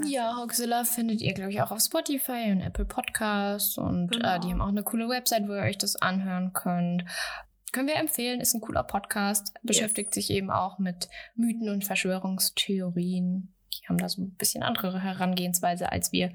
[0.04, 3.76] Ja, Hoaxilla findet ihr, glaube ich, auch auf Spotify und Apple Podcasts.
[3.76, 4.36] Und Genau.
[4.36, 7.04] äh, die haben auch eine coole Website, wo ihr euch das anhören könnt.
[7.72, 9.54] Können wir empfehlen, ist ein cooler Podcast.
[9.62, 13.54] Beschäftigt sich eben auch mit Mythen und Verschwörungstheorien.
[13.74, 16.32] Die haben da so ein bisschen andere Herangehensweise als wir.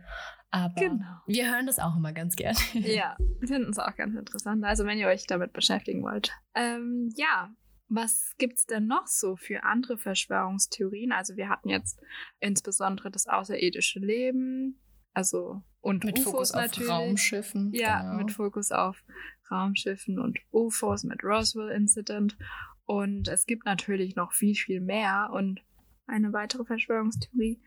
[0.50, 1.06] Aber Genau.
[1.28, 2.58] wir hören das auch immer ganz gerne.
[2.74, 4.64] Ja, wir finden es auch ganz interessant.
[4.64, 6.32] Also, wenn ihr euch damit beschäftigen wollt.
[6.56, 7.50] Ähm, ja,
[7.90, 11.12] was gibt's denn noch so für andere Verschwörungstheorien?
[11.12, 12.00] Also, wir hatten jetzt
[12.40, 14.80] insbesondere das außerirdische Leben,
[15.14, 16.90] also und mit UFOs Fokus auf natürlich.
[16.90, 17.74] Raumschiffen.
[17.74, 18.24] Ja, genau.
[18.24, 19.04] mit Fokus auf
[19.50, 22.38] Raumschiffen und UFOs, mit Roswell Incident.
[22.86, 25.30] Und es gibt natürlich noch viel, viel mehr.
[25.34, 25.62] Und
[26.08, 27.62] eine weitere Verschwörungstheorie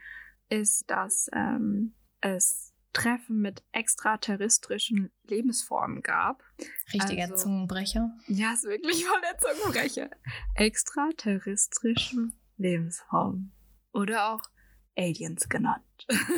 [0.48, 6.42] ist, dass ähm, es Treffen mit extraterrestrischen Lebensformen gab.
[6.92, 8.10] Richtiger also- Zungenbrecher.
[8.26, 10.10] Ja, ist wirklich voll der Zungenbrecher.
[10.54, 13.52] Extraterrestrischen Lebensformen.
[13.92, 14.42] Oder auch
[14.96, 15.82] Aliens genannt.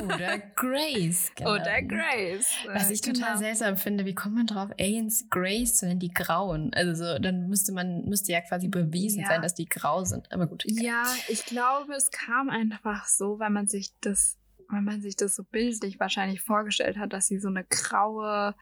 [0.05, 1.31] Oder Grace.
[1.41, 1.89] Oder genannt.
[1.89, 2.47] Grace.
[2.67, 3.39] Was ich total genau.
[3.39, 6.73] seltsam finde, wie kommt man drauf, Aliens Grays zu nennen, die grauen?
[6.75, 9.29] Also so, dann müsste man, müsste ja quasi bewiesen Ja.
[9.29, 10.31] sein, dass die grau sind.
[10.33, 10.65] Aber gut.
[10.67, 10.85] egal.
[10.85, 14.39] Ja, ich glaube, es kam einfach so, weil man sich das,
[14.73, 18.55] weil man sich das so bildlich wahrscheinlich vorgestellt hat, dass sie so eine graue,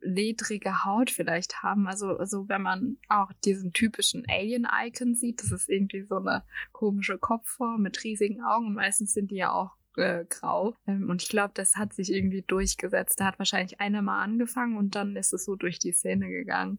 [0.00, 1.88] ledrige Haut vielleicht haben.
[1.88, 7.18] Also, also wenn man auch diesen typischen Alien-Icon sieht, das ist irgendwie so eine komische
[7.18, 10.76] Kopfform mit riesigen Augen meistens sind die ja auch äh, grau.
[10.86, 13.18] Ähm, und ich glaube, das hat sich irgendwie durchgesetzt.
[13.18, 16.78] Da hat wahrscheinlich einer mal angefangen und dann ist es so durch die Szene gegangen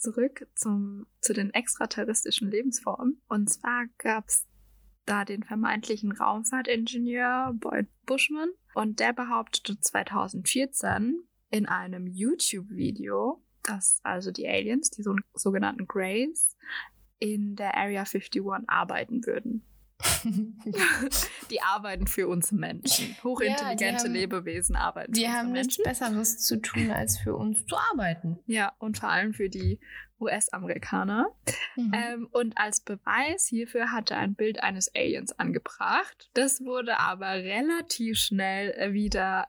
[0.00, 3.20] zurück zum, zu den extraterrestrischen Lebensformen.
[3.28, 4.46] Und zwar gab es
[5.10, 14.30] da den vermeintlichen Raumfahrtingenieur Boyd Bushman und der behauptete 2014 in einem YouTube-Video, dass also
[14.30, 16.56] die Aliens, die so, sogenannten Greys,
[17.18, 19.64] in der Area 51 arbeiten würden.
[21.50, 23.16] Die arbeiten für uns Menschen.
[23.22, 25.84] Hochintelligente haben- Lebewesen arbeiten Die für uns haben nichts Menschen.
[25.84, 28.38] Besseres zu tun, als für uns zu arbeiten.
[28.46, 29.78] Ja, und vor allem für die
[30.20, 31.26] US-Amerikaner.
[31.76, 31.92] Mhm.
[31.94, 36.30] Ähm, und als Beweis hierfür hat er ein Bild eines Aliens angebracht.
[36.34, 39.46] Das wurde aber relativ schnell äh, wieder,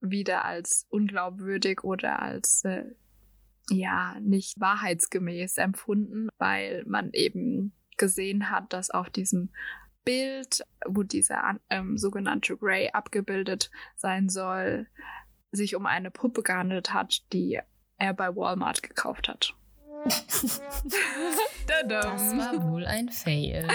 [0.00, 2.84] wieder als unglaubwürdig oder als äh,
[3.70, 9.50] ja nicht wahrheitsgemäß empfunden, weil man eben gesehen hat, dass auf diesem
[10.04, 14.86] Bild, wo dieser ähm, sogenannte Grey abgebildet sein soll,
[15.52, 17.60] sich um eine Puppe gehandelt hat, die
[17.98, 19.54] er bei Walmart gekauft hat.
[21.88, 23.68] das war wohl ein Fail.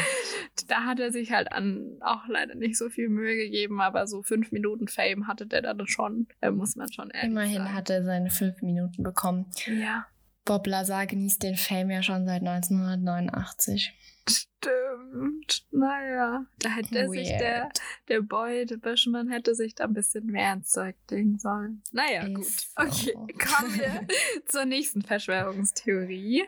[0.67, 4.23] da hat er sich halt an auch leider nicht so viel Mühe gegeben, aber so
[4.23, 7.73] fünf Minuten Fame hatte der dann schon, äh, muss man schon ehrlich Immerhin sagen.
[7.73, 9.51] hat er seine fünf Minuten bekommen.
[9.67, 10.07] Ja,
[10.45, 13.93] Bob Lazar genießt den Fame ja schon seit 1989.
[14.69, 15.65] stimmt.
[15.71, 17.41] Naja, da hätte sich Weird.
[17.41, 17.69] der,
[18.09, 21.83] der Boy, der Bushman, hätte sich da ein bisschen mehr ins Zeug legen sollen.
[21.91, 22.45] Naja, gut.
[22.45, 22.81] So.
[22.81, 24.07] Okay, kommen wir
[24.47, 26.45] zur nächsten Verschwörungstheorie.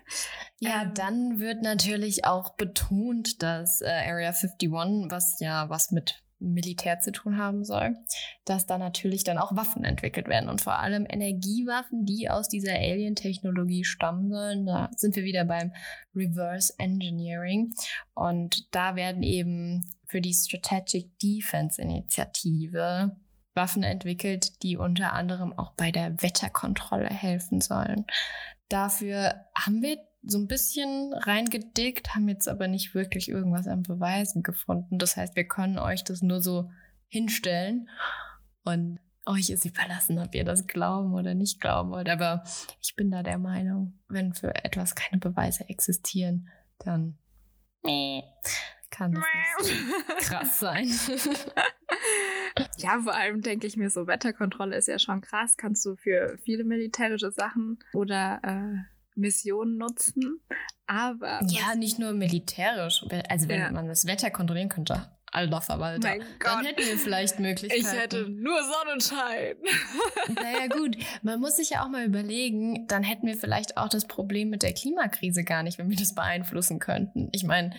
[0.60, 0.94] Ja, Ähm.
[0.96, 4.70] dann wird natürlich auch betont, dass äh, Area 51,
[5.10, 7.96] was ja was mit Militär zu tun haben soll,
[8.46, 12.74] dass da natürlich dann auch Waffen entwickelt werden und vor allem Energiewaffen, die aus dieser
[12.74, 14.66] Alien-Technologie stammen sollen.
[14.66, 15.74] Da sind wir wieder beim
[16.16, 17.74] Reverse Engineering
[18.14, 23.16] und da werden eben für die Strategic Defense Initiative
[23.54, 28.06] Waffen entwickelt, die unter anderem auch bei der Wetterkontrolle helfen sollen.
[28.70, 34.44] Dafür haben wir so ein bisschen reingedickt, haben jetzt aber nicht wirklich irgendwas an Beweisen
[34.44, 34.98] gefunden.
[34.98, 36.70] Das heißt, wir können euch das nur so
[37.08, 37.90] hinstellen
[38.64, 42.10] und euch ist überlassen, ob ihr das glauben oder nicht glauben wollt.
[42.10, 42.44] Aber
[42.82, 46.50] ich bin da der Meinung, wenn für etwas keine Beweise existieren,
[46.80, 47.18] dann
[48.90, 49.24] kann das
[49.60, 50.90] nicht krass sein.
[52.78, 55.58] Ja, vor allem denke ich mir so, Wetterkontrolle ist ja schon krass.
[55.58, 60.40] Kannst du für viele militärische Sachen oder äh, Missionen nutzen.
[60.86, 63.04] Aber ja, nicht nur militärisch.
[63.30, 63.72] Also wenn Ja.
[63.72, 67.86] man das Wetter kontrollieren könnte, alter Verwalter, mein dann hätten wir vielleicht Möglichkeiten.
[67.86, 69.56] ich hätte nur Sonnenschein.
[70.36, 74.08] Naja gut, man muss sich ja auch mal überlegen, dann hätten wir vielleicht auch das
[74.08, 77.30] Problem mit der Klimakrise gar nicht, wenn wir das beeinflussen könnten.
[77.34, 77.76] Ich meine,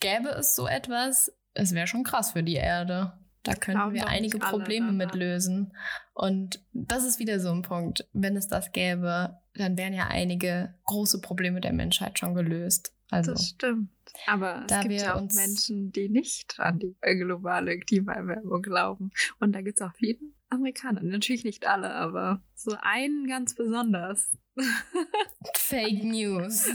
[0.00, 3.12] gäbe es so etwas, es wäre schon krass für die Erde.
[3.42, 5.72] Da könnten wir einige Probleme mit lösen.
[6.12, 8.06] Und das ist wieder so ein Punkt.
[8.12, 12.94] Wenn es das gäbe, dann wären ja einige große Probleme der Menschheit schon gelöst.
[13.10, 13.90] Also, Das stimmt.
[14.26, 19.10] Aber es Da gibt wir ja auch Menschen, die nicht an die globale Klimaerwärmung glauben.
[19.38, 20.18] Und da gibt es auch viele
[20.50, 21.02] Amerikaner.
[21.02, 24.36] Natürlich nicht alle, aber so einen ganz besonders.
[25.54, 26.68] Fake News.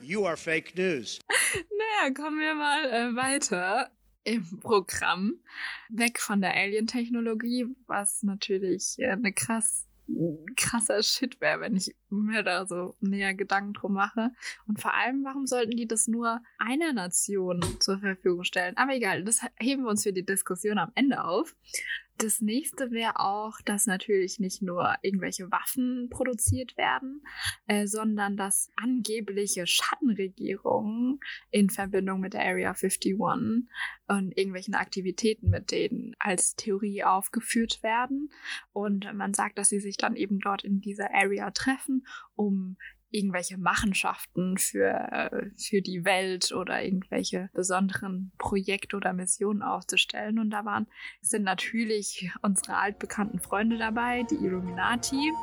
[0.00, 1.18] You are fake news.
[1.54, 3.90] Naja, kommen wir mal äh, weiter.
[4.24, 5.40] im Programm.
[5.88, 9.86] Weg von der Alien-Technologie, was natürlich äh, eine krass
[10.56, 14.30] krasser Shit wäre, wenn ich mir da so näher Gedanken drum mache.
[14.66, 18.76] Und vor allem, warum sollten die das nur einer Nation zur Verfügung stellen?
[18.76, 21.56] Aber egal, das heben wir uns für die Diskussion am Ende auf.
[22.18, 27.22] Das nächste wäre auch, dass natürlich nicht nur irgendwelche Waffen produziert werden,
[27.66, 31.18] äh, sondern dass angebliche Schattenregierungen
[31.50, 33.68] in Verbindung mit der Area 51 und
[34.36, 38.30] irgendwelchen Aktivitäten mit denen als Theorie aufgeführt werden.
[38.72, 42.76] Und man sagt, dass sie sich dann eben dort in dieser Area treffen, um
[43.14, 50.38] irgendwelche Machenschaften für, für die Welt oder irgendwelche besonderen Projekte oder Missionen auszustellen.
[50.38, 50.86] Und da waren,
[51.20, 55.32] sind natürlich unsere altbekannten Freunde dabei, die Illuminati.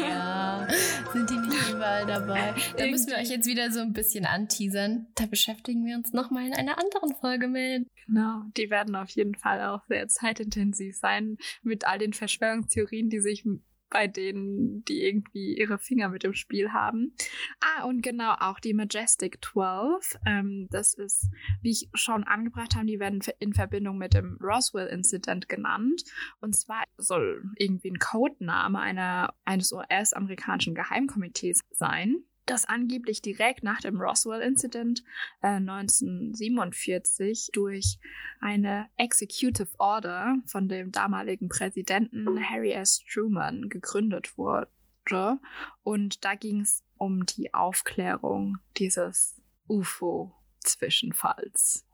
[0.00, 0.66] Ja,
[1.12, 2.54] sind die nicht überall dabei?
[2.76, 5.06] Da müssen wir euch jetzt wieder so ein bisschen anteasern.
[5.14, 7.88] Da beschäftigen wir uns nochmal in einer anderen Folge mit.
[8.06, 13.20] Genau, die werden auf jeden Fall auch sehr zeitintensiv sein mit all den Verschwörungstheorien, die
[13.20, 13.44] sich
[13.90, 17.14] bei denen, die irgendwie ihre Finger mit dem Spiel haben.
[17.60, 20.18] Ah, und genau auch die Majestic 12.
[20.26, 21.30] Ähm, das ist,
[21.62, 26.02] wie ich schon angebracht habe, die werden in Verbindung mit dem Roswell-Incident genannt.
[26.40, 33.80] Und zwar soll irgendwie ein Codename einer, eines US-amerikanischen Geheimkomitees sein das angeblich direkt nach
[33.80, 35.04] dem Roswell-Incident
[35.42, 37.98] äh, 1947 durch
[38.40, 43.04] eine Executive Order von dem damaligen Präsidenten Harry S.
[43.12, 44.70] Truman gegründet wurde.
[45.82, 51.86] Und da ging es um die Aufklärung dieses UFO-Zwischenfalls.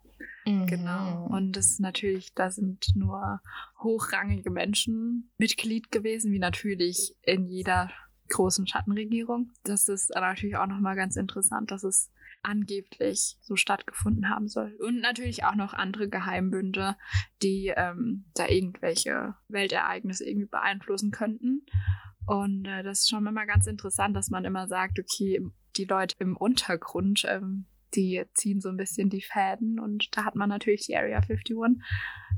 [0.46, 0.66] Mhm.
[0.66, 1.26] Genau.
[1.26, 3.40] Und das ist natürlich, da sind nur
[3.78, 7.90] hochrangige Menschen Mitglied gewesen, wie natürlich in jeder
[8.32, 9.50] großen Schattenregierung.
[9.62, 12.10] Das ist natürlich auch nochmal ganz interessant, dass es
[12.42, 14.76] angeblich so stattgefunden haben soll.
[14.80, 16.96] Und natürlich auch noch andere Geheimbünde,
[17.42, 21.64] die ähm, da irgendwelche Weltereignisse irgendwie beeinflussen könnten.
[22.26, 25.40] Und äh, das ist schon immer ganz interessant, dass man immer sagt, okay,
[25.76, 30.35] die Leute im Untergrund, ähm, die ziehen so ein bisschen die Fäden und da hat
[30.35, 31.57] man natürlich die Area 51,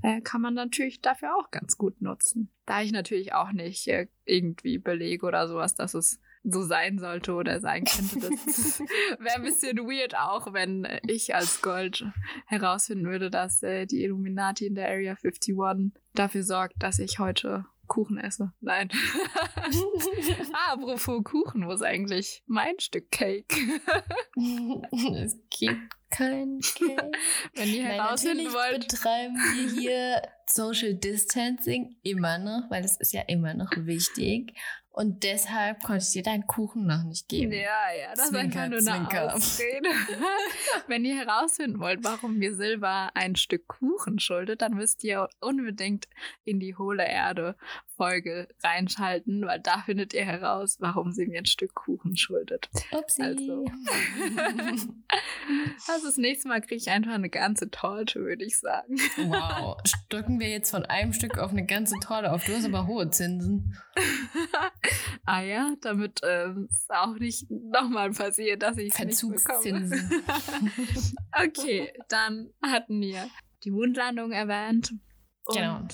[0.03, 2.51] äh, kann man natürlich dafür auch ganz gut nutzen.
[2.67, 7.33] Da ich natürlich auch nicht äh, irgendwie belege oder sowas, dass es so sein sollte
[7.33, 8.29] oder sein könnte.
[8.29, 8.81] Das
[9.19, 12.05] wäre ein bisschen weird auch, wenn ich als Gold
[12.47, 17.65] herausfinden würde, dass äh, die Illuminati in der Area 51 dafür sorgt, dass ich heute
[17.87, 18.53] Kuchen esse.
[18.61, 18.91] Nein.
[20.53, 23.55] ah, apropos Kuchen, wo ist eigentlich mein Stück Cake?
[25.17, 27.11] es gibt kein Cake.
[27.55, 28.89] Wenn ihr herausfinden wollt.
[28.89, 34.55] betreiben wir hier Social Distancing immer noch, weil das ist ja immer noch wichtig.
[34.97, 37.51] Und deshalb konnte ich dir deinen Kuchen noch nicht geben.
[37.51, 37.59] Ja,
[37.99, 39.89] ja, das zwinker, war nur eine Ausrede.
[40.87, 46.07] Wenn ihr herausfinden wollt, warum mir Silber ein Stück Kuchen schuldet, dann müsst ihr unbedingt
[46.45, 47.57] in die hohle Erde
[47.97, 52.69] Folge reinschalten, weil da findet ihr heraus, warum sie mir ein Stück Kuchen schuldet.
[52.93, 53.23] Upsi.
[53.23, 53.65] Also,
[55.89, 58.97] also das nächste Mal kriege ich einfach eine ganze Torte, würde ich sagen.
[59.17, 59.77] Wow.
[59.87, 62.45] Stocken wir jetzt von einem Stück auf eine ganze Torte auf.
[62.45, 63.77] Du hast aber hohe Zinsen.
[65.25, 69.91] ah ja, damit ähm, es auch nicht nochmal passiert, dass ich es nicht bekomme.
[71.45, 73.29] okay, dann hatten wir
[73.65, 74.93] die Mondlandung erwähnt.
[75.53, 75.87] Genau.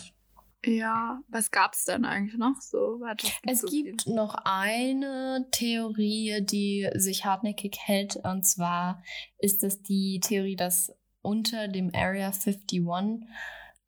[0.64, 3.00] Ja, was gab es denn eigentlich noch so?
[3.46, 4.14] es gibt viel?
[4.14, 8.16] noch eine Theorie, die sich hartnäckig hält.
[8.16, 9.02] Und zwar
[9.38, 10.92] ist es die Theorie, dass
[11.22, 12.82] unter dem Area 51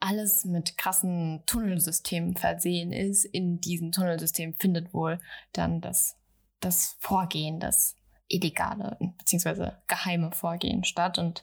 [0.00, 3.24] alles mit krassen Tunnelsystemen versehen ist.
[3.24, 5.20] In diesem Tunnelsystem findet wohl
[5.52, 6.16] dann das,
[6.60, 7.96] das Vorgehen, das
[8.28, 9.72] illegale bzw.
[9.86, 11.18] geheime Vorgehen statt.
[11.18, 11.42] Und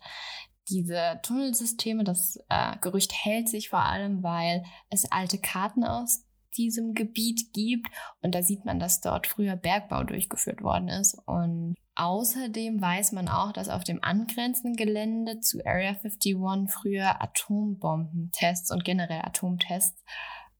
[0.70, 6.26] diese Tunnelsysteme, das äh, Gerücht hält sich vor allem, weil es alte Karten aus
[6.58, 7.88] diesem Gebiet gibt
[8.22, 13.28] und da sieht man, dass dort früher Bergbau durchgeführt worden ist und Außerdem weiß man
[13.28, 16.38] auch, dass auf dem angrenzenden Gelände zu Area 51
[16.70, 20.02] früher Atombombentests und generell Atomtests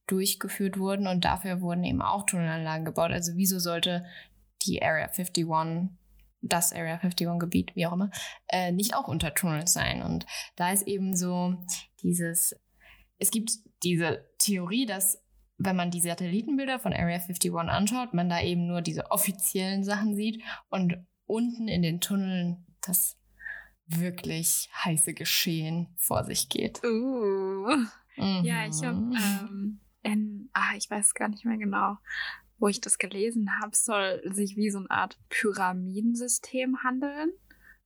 [0.06, 3.12] durchgeführt wurden und dafür wurden eben auch Tunnelanlagen gebaut.
[3.12, 4.04] Also wieso sollte
[4.64, 5.48] die Area 51,
[6.42, 8.12] das Area 51 Gebiet, wie auch immer,
[8.48, 10.02] äh, nicht auch unter Tunnels sein?
[10.02, 10.26] Und
[10.56, 11.56] da ist eben so
[12.02, 12.56] dieses,
[13.18, 13.52] es gibt
[13.84, 15.24] diese Theorie, dass
[15.58, 20.16] wenn man die Satellitenbilder von Area 51 anschaut, man da eben nur diese offiziellen Sachen
[20.16, 23.18] sieht und unten in den Tunneln das
[23.86, 26.82] wirklich heiße Geschehen vor sich geht.
[26.84, 27.68] Uh.
[28.16, 28.44] Mhm.
[28.44, 29.12] Ja, ich habe,
[30.04, 31.98] ähm, ah, ich weiß gar nicht mehr genau,
[32.60, 37.32] wo ich das gelesen habe, soll sich wie so eine Art Pyramidensystem handeln.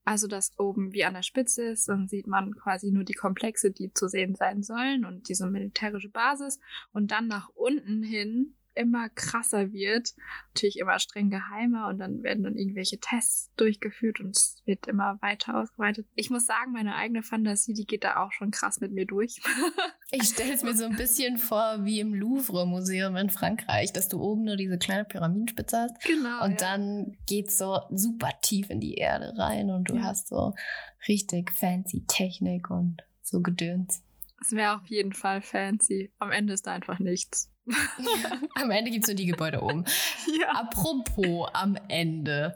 [0.06, 3.72] Also das oben wie an der Spitze ist, dann sieht man quasi nur die Komplexe,
[3.72, 6.60] die zu sehen sein sollen und diese militärische Basis.
[6.92, 10.14] Und dann nach unten hin immer krasser wird,
[10.50, 15.18] natürlich immer streng geheimer und dann werden dann irgendwelche Tests durchgeführt und es wird immer
[15.22, 16.08] weiter ausgeweitet.
[16.16, 19.42] Ich muss sagen, meine eigene Fantasie, die geht da auch schon krass mit mir durch.
[20.12, 24.22] ich stelle es mir so ein bisschen vor wie im Louvre-Museum in Frankreich, dass du
[24.22, 26.04] oben nur diese kleine Pyramidenspitze hast.
[26.04, 26.44] Genau.
[26.44, 26.58] Und ja.
[26.58, 30.04] dann geht's so super tief in die Erde rein und du Ja.
[30.04, 30.54] hast so
[31.08, 34.04] richtig fancy Technik und so Gedöns.
[34.42, 36.12] Es wäre auf jeden Fall fancy.
[36.20, 37.50] Am Ende ist da einfach nichts.
[38.56, 39.86] Am Ende gibt's nur die Gebäude oben.
[40.40, 40.52] Ja.
[40.54, 42.56] Apropos am Ende.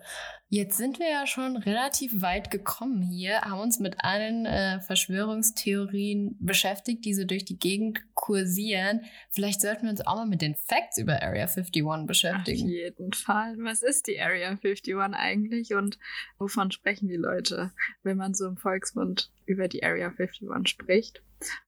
[0.49, 6.38] Jetzt sind wir ja schon relativ weit gekommen hier, haben uns mit allen äh, Verschwörungstheorien
[6.39, 9.01] beschäftigt, die so durch die Gegend kursieren.
[9.30, 12.68] Vielleicht sollten wir uns auch mal mit den Facts über Area 51 Auf beschäftigen.
[12.68, 13.55] jeden Fall.
[13.60, 15.99] Was ist die Area 51 eigentlich und
[16.38, 21.22] wovon sprechen die Leute, wenn man so im Volksmund über die Area 51 spricht?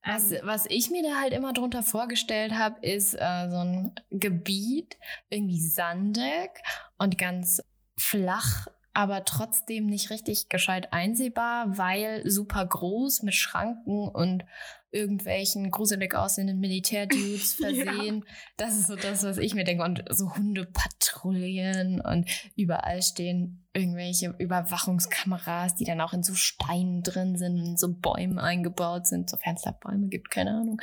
[0.04, 3.96] Was, Ähm, was ich mir da halt immer drunter vorgestellt habe, ist äh, so ein
[4.10, 4.98] Gebiet,
[5.30, 6.50] irgendwie sandig
[6.98, 7.62] und ganz
[7.98, 14.44] flach, aber trotzdem nicht richtig gescheit einsehbar, weil super groß mit Schranken und
[14.92, 17.70] irgendwelchen gruselig aussehenden Militärdudes Ja.
[17.70, 18.26] versehen.
[18.58, 19.84] Das ist so das, was ich mir denke.
[19.84, 27.38] Und so Hundepatrouillen und überall stehen irgendwelche Überwachungskameras, die dann auch in so Steinen drin
[27.38, 30.82] sind und in so Bäumen eingebaut sind, sofern es da Bäume gibt, keine Ahnung.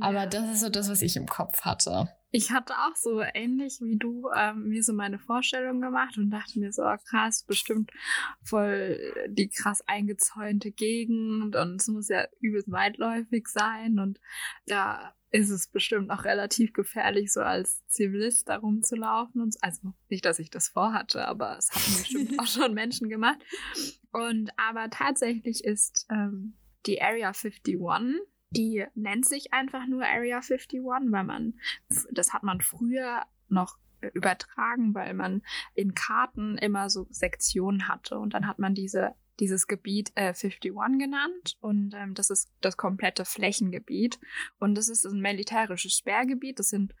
[0.00, 2.08] Aber das ist so das, was ich im Kopf hatte.
[2.30, 6.58] Ich hatte auch so ähnlich wie du ähm, mir so meine Vorstellung gemacht und dachte
[6.58, 7.90] mir so, oh, krass, bestimmt
[8.42, 8.98] voll
[9.28, 14.20] die krass eingezäunte Gegend und es muss ja übelst weitläufig sein und
[14.66, 19.58] da ist es bestimmt auch relativ gefährlich, so als Zivilist da rumzulaufen und so.
[19.60, 23.38] Also nicht, dass ich das vorhatte, aber es haben bestimmt auch schon Menschen gemacht.
[24.12, 26.56] Und aber tatsächlich ist ähm,
[26.86, 27.78] die Area 51
[28.50, 31.54] die nennt sich einfach nur Area 51, weil man,
[32.10, 33.78] das hat man früher noch
[34.14, 35.42] übertragen, weil man
[35.74, 40.72] in Karten immer so Sektionen hatte und dann hat man diese dieses Gebiet äh, 51
[40.98, 44.18] genannt und ähm, das ist das komplette Flächengebiet
[44.58, 46.58] und das ist ein militärisches Sperrgebiet.
[46.58, 46.94] Das sind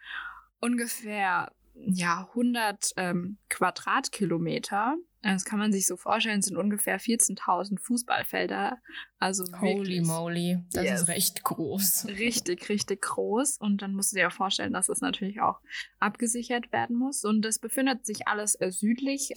[0.60, 4.96] ungefähr ja 100 ähm, Quadratkilometer.
[5.22, 8.78] Das kann man sich so vorstellen, sind ungefähr 14.000 Fußballfelder.
[9.18, 11.00] Also Holy moly, das Yes.
[11.02, 12.06] ist recht groß.
[12.06, 13.58] richtig, richtig groß.
[13.58, 15.60] Und dann musst du dir auch vorstellen, dass es natürlich auch
[15.98, 17.24] abgesichert werden muss.
[17.24, 19.32] Und es befindet sich alles südlich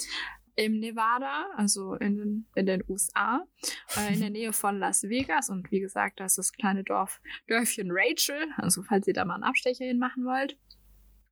[0.55, 3.43] im Nevada, also in den, in den USA,
[3.97, 5.49] äh, in der Nähe von Las Vegas.
[5.49, 9.35] Und wie gesagt, da ist das kleine Dorf, Dörfchen Rachel, also falls ihr da mal
[9.35, 10.57] einen Abstecher hin machen wollt.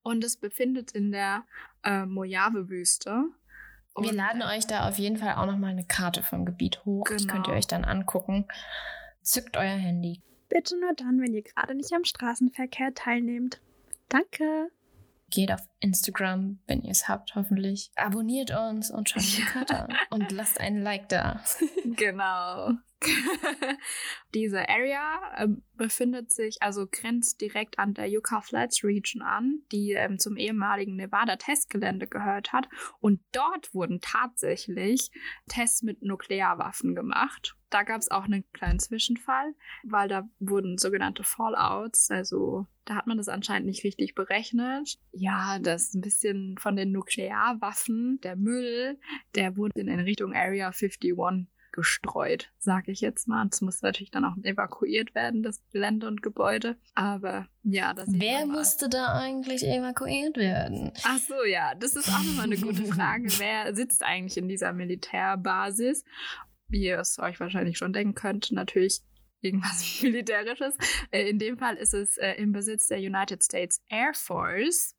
[0.02, 1.46] Und es befindet in der
[1.84, 3.26] äh, Mojave-Wüste.
[4.02, 6.46] Wir Und, laden äh, euch da auf jeden Fall auch noch mal eine Karte vom
[6.46, 7.06] Gebiet hoch.
[7.10, 7.34] Das Genau.
[7.34, 8.48] könnt ihr euch dann angucken.
[9.22, 10.22] Zückt euer Handy.
[10.50, 13.62] Bitte nur dann, wenn ihr gerade nicht am Straßenverkehr teilnehmt.
[14.10, 14.72] Danke.
[15.30, 17.92] Geht auf Instagram, wenn ihr es habt, hoffentlich.
[17.96, 19.98] Abonniert uns und schaut die Karte an.
[20.10, 21.44] Und lasst einen Like da.
[21.96, 22.72] Genau.
[24.34, 29.94] Diese Area ähm, befindet sich, also grenzt direkt an der Yucca Flats Region an, die
[29.94, 32.68] ähm, zum ehemaligen Nevada-Testgelände gehört hat.
[33.00, 35.12] Und dort wurden tatsächlich
[35.48, 37.56] Tests mit Nuklearwaffen gemacht.
[37.70, 39.54] Da gab es auch einen kleinen Zwischenfall,
[39.84, 44.98] weil da wurden sogenannte Fallouts, also da hat man das anscheinend nicht richtig berechnet.
[45.12, 49.00] Ja, das ist ein bisschen von den Nuklearwaffen, der Müll,
[49.36, 51.14] der wurde in Richtung Area 51
[51.72, 53.48] gestreut, sage ich jetzt mal.
[53.52, 56.78] Es musste natürlich dann auch evakuiert werden, das Gelände und Gebäude.
[56.96, 60.92] Aber ja, das Wer musste da eigentlich evakuiert werden?
[61.04, 63.30] Ach so, ja, das ist auch nochmal eine gute Frage.
[63.38, 66.04] Wer sitzt eigentlich in dieser Militärbasis?
[66.70, 69.02] Wie ihr es euch wahrscheinlich schon denken könnt, natürlich
[69.42, 70.76] irgendwas Militärisches.
[71.12, 74.96] Äh, In dem Fall ist es äh, im Besitz der United States Air Force.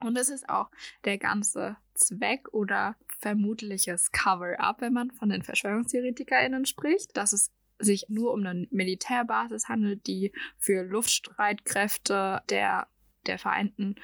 [0.00, 0.70] Und das ist auch
[1.04, 8.06] der ganze Zweck oder vermutliches Cover-up, wenn man von den VerschwörungstheoretikerInnen spricht, dass es sich
[8.08, 12.88] nur um eine Militärbasis handelt, die für Luftstreitkräfte der,
[13.26, 13.96] der Vereinten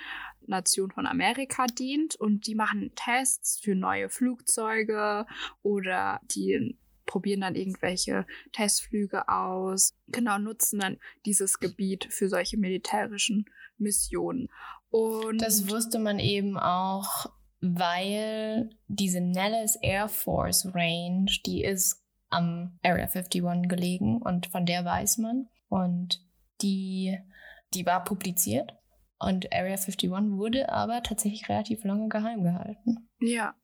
[0.46, 5.26] Nation von Amerika dient und die machen Tests für neue Flugzeuge
[5.62, 6.78] oder die
[7.08, 13.46] probieren dann irgendwelche Testflüge aus, genau nutzen dann dieses Gebiet für solche militärischen
[13.78, 14.48] Missionen.
[14.90, 17.26] Und Das wusste man eben auch,
[17.60, 24.84] weil diese Nellis Air Force Range, die ist am Area 51 gelegen und von der
[24.84, 25.48] weiß man.
[25.68, 26.22] Und
[26.60, 27.18] die,
[27.74, 28.74] die war publiziert.
[29.18, 33.08] Und Area 51 wurde aber tatsächlich relativ lange geheim gehalten.
[33.20, 33.54] ja,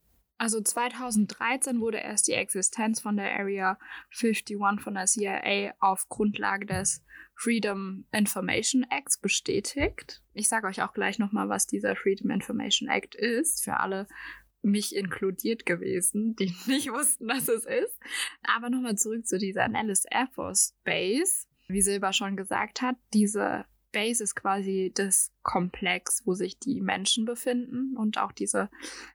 [0.44, 3.78] Also 2013 wurde erst die Existenz von der Area
[4.10, 7.02] 51 von der CIA auf Grundlage des
[7.34, 10.22] Freedom Information Acts bestätigt.
[10.34, 14.06] Ich sage euch auch gleich nochmal, was dieser Freedom Information Act ist, für alle
[14.60, 17.98] mich inkludiert gewesen, die nicht wussten, was es ist.
[18.42, 21.46] Aber nochmal zurück zu dieser Nellis Air Force Base.
[21.68, 23.64] Wie Silber schon gesagt hat, diese
[23.94, 28.68] Base ist quasi das Komplex, wo sich die Menschen befinden und auch diese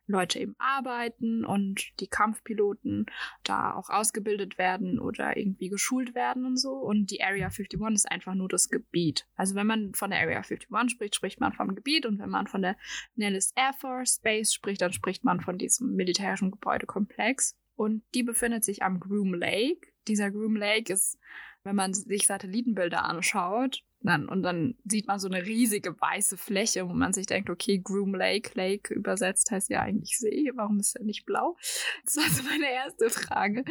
[0.07, 3.05] Leute eben arbeiten und die Kampfpiloten
[3.43, 6.71] da auch ausgebildet werden oder irgendwie geschult werden und so.
[6.71, 9.27] Und die Area 51 ist einfach nur das Gebiet.
[9.35, 12.47] Also wenn man von der Area 51 spricht, spricht man vom Gebiet und wenn man
[12.47, 12.77] von der
[13.15, 17.55] Nellis Air Force Base spricht, dann spricht man von diesem militärischen Gebäudekomplex.
[17.75, 19.87] Und die befindet sich am Groom Lake.
[20.07, 21.17] Dieser Groom Lake ist,
[21.63, 26.87] wenn man sich Satellitenbilder anschaut, dann, und dann sieht man so eine riesige weiße Fläche,
[26.87, 30.95] wo man sich denkt, okay, Groom Lake, Lake übersetzt heißt ja eigentlich See, warum ist
[30.95, 31.57] er nicht blau?
[32.05, 33.65] Das war so meine erste Frage.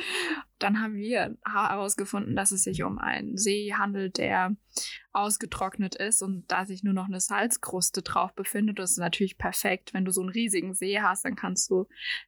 [0.59, 4.55] Dann haben wir herausgefunden, dass es sich um einen See handelt, der
[5.13, 8.79] ausgetrocknet ist und da sich nur noch eine Salzkruste drauf befindet.
[8.79, 9.95] Das ist natürlich perfekt.
[9.95, 11.87] Wenn du so einen riesigen See hast, dann kannst du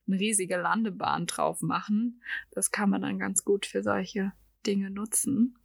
[0.09, 2.23] eine riesige Landebahn drauf machen.
[2.51, 4.33] Das kann man dann ganz gut für solche
[4.67, 5.57] Dinge nutzen.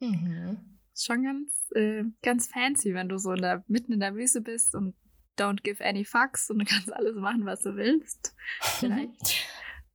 [0.00, 4.14] Mhm ist schon ganz, äh, ganz fancy, wenn du so in der, mitten in der
[4.14, 4.94] Wüste bist und
[5.38, 8.34] don't give any fucks und du kannst alles machen, was du willst.
[8.60, 9.46] Vielleicht.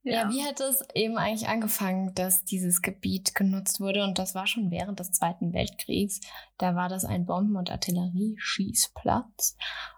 [0.04, 0.24] Ja.
[0.24, 4.04] ja, wie hat es eben eigentlich angefangen, dass dieses Gebiet genutzt wurde?
[4.04, 6.20] Und das war schon während des Zweiten Weltkriegs.
[6.60, 9.58] Da war das ein Bomben- und Artillerieschießplatz.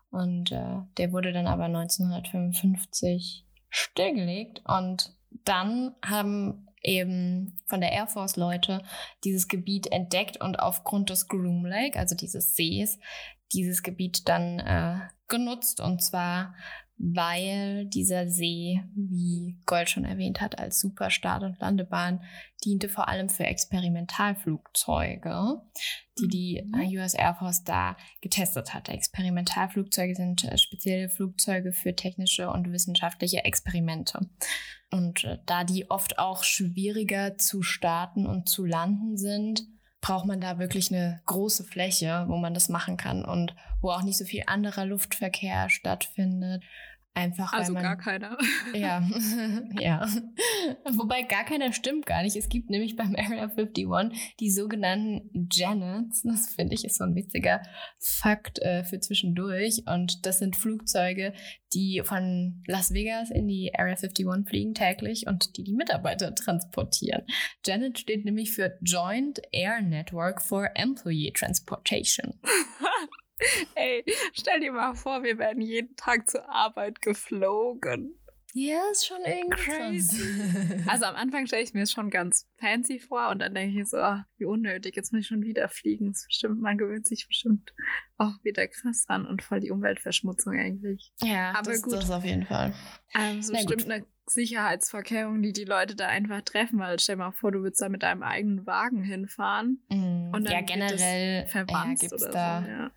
[0.10, 4.62] Und äh, der wurde dann aber 1955 stillgelegt.
[4.66, 8.82] Und dann haben eben von der Air Force Leute
[9.24, 13.00] dieses Gebiet entdeckt und aufgrund des Groom Lake, also dieses Sees,
[13.54, 15.80] dieses Gebiet dann äh, genutzt.
[15.80, 16.56] Und zwar
[16.98, 22.24] weil dieser See, wie Gold schon erwähnt hat, als Superstart- und Landebahn
[22.66, 25.62] diente vor allem für Experimentalflugzeuge,
[26.20, 26.98] die die mhm.
[26.98, 28.94] US Air Force da getestet hatte.
[28.94, 34.28] Experimentalflugzeuge sind äh, spezielle Flugzeuge für technische und wissenschaftliche Experimente.
[34.90, 39.68] Und äh, da die oft auch schwieriger zu starten und zu landen sind,
[40.02, 44.04] braucht man da wirklich eine große Fläche, wo man das machen kann und wo auch
[44.04, 46.64] nicht so viel anderer Luftverkehr stattfindet.
[47.18, 48.38] Einfach also man, gar keiner.
[48.76, 49.02] Ja,
[49.80, 50.08] ja.
[50.92, 52.36] Wobei gar keiner stimmt gar nicht.
[52.36, 53.88] Es gibt nämlich beim Area 51
[54.40, 56.22] die sogenannten Janets.
[56.22, 57.64] Das finde ich ist so ein witziger
[57.98, 59.82] Fakt äh, für zwischendurch.
[59.88, 61.34] Und das sind Flugzeuge,
[61.74, 67.24] die von Las Vegas in die Area 51 fliegen täglich und die die Mitarbeiter transportieren.
[67.66, 72.40] Janet steht nämlich für Joint Air Network for Employee Transportation.
[73.76, 78.18] Ey, stell dir mal vor, wir werden jeden Tag zur Arbeit geflogen.
[78.54, 80.84] Ja, ist schon irgendwie crazy.
[80.88, 83.88] also am Anfang stelle ich mir es schon ganz fancy vor und dann denke ich
[83.88, 86.12] so, ach, wie unnötig, jetzt muss ich schon wieder fliegen.
[86.12, 87.72] Das bestimmt, man gewöhnt sich bestimmt
[88.18, 91.12] auch wieder krass an und voll die Umweltverschmutzung eigentlich.
[91.22, 91.94] Ja, aber das, gut.
[91.94, 92.74] das auf jeden Fall.
[93.14, 93.92] Also Na bestimmt gut.
[93.92, 97.82] eine Sicherheitsverkehrung, die die Leute da einfach treffen, weil stell dir mal vor, du würdest
[97.82, 99.84] da mit deinem eigenen Wagen hinfahren.
[99.90, 102.68] Mm, und dann ja, generell ja, gibt's oder da, so.
[102.68, 102.92] Ja.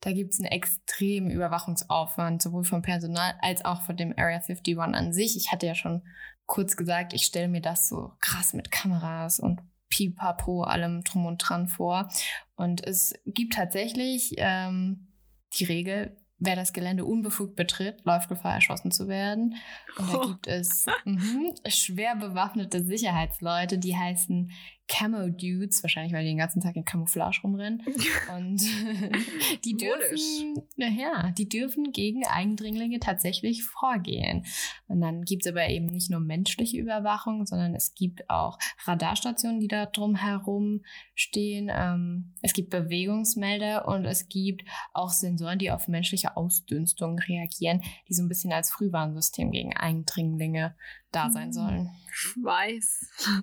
[0.00, 4.78] Da gibt es einen extremen Überwachungsaufwand, sowohl vom Personal als auch von dem Area 51
[4.78, 5.36] an sich.
[5.36, 6.02] Ich hatte ja schon
[6.46, 11.38] kurz gesagt, ich stelle mir das so krass mit Kameras und Pipapo, allem drum und
[11.38, 12.08] dran vor.
[12.56, 15.12] Und es gibt tatsächlich ähm,
[15.58, 19.54] die Regel, wer das Gelände unbefugt betritt, läuft Gefahr, erschossen zu werden.
[19.96, 24.50] Und da gibt es mh, schwer bewaffnete Sicherheitsleute, die heißen
[24.86, 27.82] Camo Dudes, wahrscheinlich weil die den ganzen Tag in Camouflage rumrennen.
[28.36, 28.62] Und
[29.64, 34.44] die dürfen, ja, die dürfen gegen Eindringlinge tatsächlich vorgehen.
[34.86, 39.60] Und dann gibt es aber eben nicht nur menschliche Überwachung, sondern es gibt auch Radarstationen,
[39.60, 40.82] die da drumherum
[41.14, 41.70] stehen.
[41.72, 48.14] Ähm, es gibt Bewegungsmelder und es gibt auch Sensoren, die auf menschliche Ausdünstung reagieren, die
[48.14, 50.76] so ein bisschen als Frühwarnsystem gegen Eindringlinge
[51.10, 51.52] da sein hm.
[51.52, 51.90] sollen.
[52.10, 53.10] Schweiß.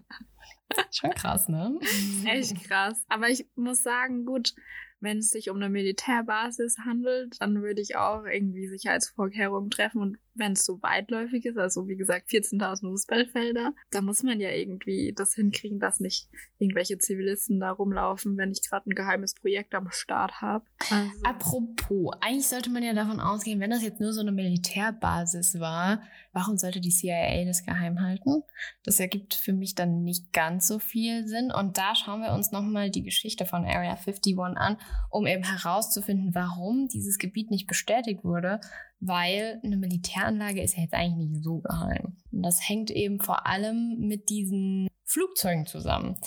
[0.92, 1.80] Schon krass, ne?
[2.26, 3.04] Echt krass.
[3.08, 4.54] Aber ich muss sagen, gut,
[5.00, 10.02] wenn es sich um eine Militärbasis handelt, dann würde ich auch irgendwie Sicherheitsvorkehrungen treffen.
[10.02, 14.50] Und wenn es so weitläufig ist, also wie gesagt 14.000 Fußballfelder, da muss man ja
[14.50, 16.28] irgendwie das hinkriegen, dass nicht
[16.58, 20.66] irgendwelche Zivilisten da rumlaufen, wenn ich gerade ein geheimes Projekt am Start habe.
[20.90, 21.12] Also.
[21.24, 26.02] Apropos, eigentlich sollte man ja davon ausgehen, wenn das jetzt nur so eine Militärbasis war,
[26.34, 28.44] warum sollte die CIA das geheim halten?
[28.84, 31.52] Das ergibt für mich dann nicht ganz so viel Sinn.
[31.52, 34.78] Und da schauen wir uns nochmal die Geschichte von Area 51 an
[35.10, 38.60] um eben herauszufinden, warum dieses Gebiet nicht bestätigt wurde,
[39.02, 42.18] weil eine Militäranlage ist ja jetzt eigentlich nicht so geheim.
[42.32, 46.18] Und das hängt eben vor allem mit diesen Flugzeugen zusammen,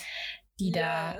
[0.59, 0.75] die Yes.
[0.75, 1.17] da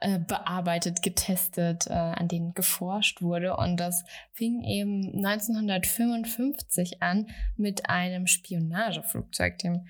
[0.00, 3.56] äh, bearbeitet, getestet, äh, an denen geforscht wurde.
[3.56, 7.26] Und das fing eben 1955 an
[7.56, 9.86] mit einem Spionageflugzeug, dem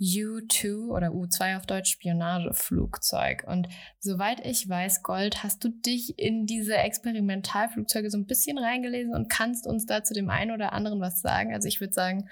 [0.00, 3.44] U2 oder U2 auf Deutsch Spionageflugzeug.
[3.46, 3.68] Und
[3.98, 9.28] soweit ich weiß, Gold, hast du dich in diese Experimentalflugzeuge so ein bisschen reingelesen und
[9.28, 11.54] kannst uns da zu dem einen oder anderen was sagen?
[11.54, 12.28] Also ich würde sagen,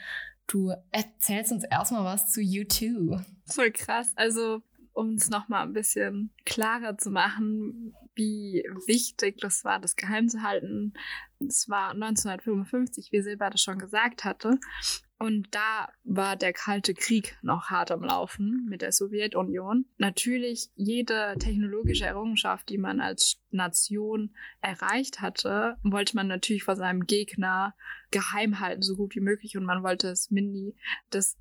[0.47, 3.23] du erzählst uns erstmal was zu U2.
[3.47, 4.13] Voll krass.
[4.17, 10.29] Also, um es nochmal ein bisschen klarer zu machen, wie wichtig das war, das geheim
[10.29, 10.93] zu halten.
[11.41, 14.59] Es war 1955, wie Silber das schon gesagt hatte.
[15.19, 19.87] Und da war der Kalte Krieg noch hart am Laufen mit der Sowjetunion.
[19.97, 27.07] Natürlich, jede technologische Errungenschaft, die man als Nation erreicht hatte, wollte man natürlich vor seinem
[27.07, 27.75] Gegner
[28.11, 29.57] geheim halten, so gut wie möglich.
[29.57, 30.75] Und man wollte es Mini,
[31.09, 31.39] das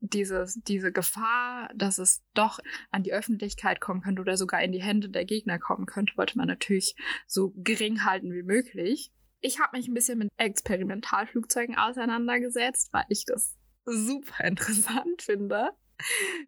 [0.00, 2.58] dieses, diese Gefahr, dass es doch
[2.90, 6.38] an die Öffentlichkeit kommen könnte oder sogar in die Hände der Gegner kommen könnte, wollte
[6.38, 6.94] man natürlich
[7.26, 9.12] so gering halten wie möglich.
[9.40, 15.70] Ich habe mich ein bisschen mit Experimentalflugzeugen auseinandergesetzt, weil ich das super interessant finde.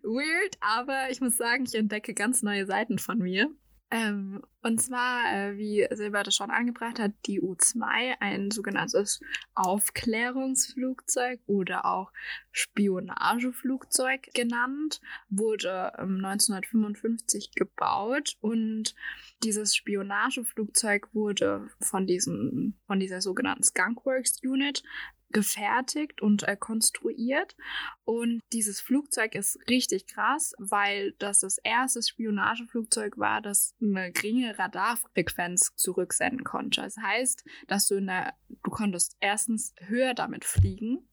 [0.03, 3.51] Weird, aber ich muss sagen, ich entdecke ganz neue Seiten von mir.
[3.91, 9.20] Ähm, und zwar, äh, wie Silber das schon angebracht hat, die U-2, ein sogenanntes
[9.55, 12.12] Aufklärungsflugzeug oder auch
[12.53, 18.95] Spionageflugzeug genannt, wurde ähm, 1955 gebaut und
[19.43, 24.82] dieses Spionageflugzeug wurde von diesem, von dieser sogenannten Skunkworks Unit
[25.31, 27.57] gefertigt und äh, konstruiert.
[28.05, 34.59] Und dieses Flugzeug ist richtig krass, weil das das erste Spionageflugzeug war, das eine geringe
[34.59, 36.81] Radarfrequenz zurücksenden konnte.
[36.81, 41.09] Das heißt, dass du in der, du konntest erstens höher damit fliegen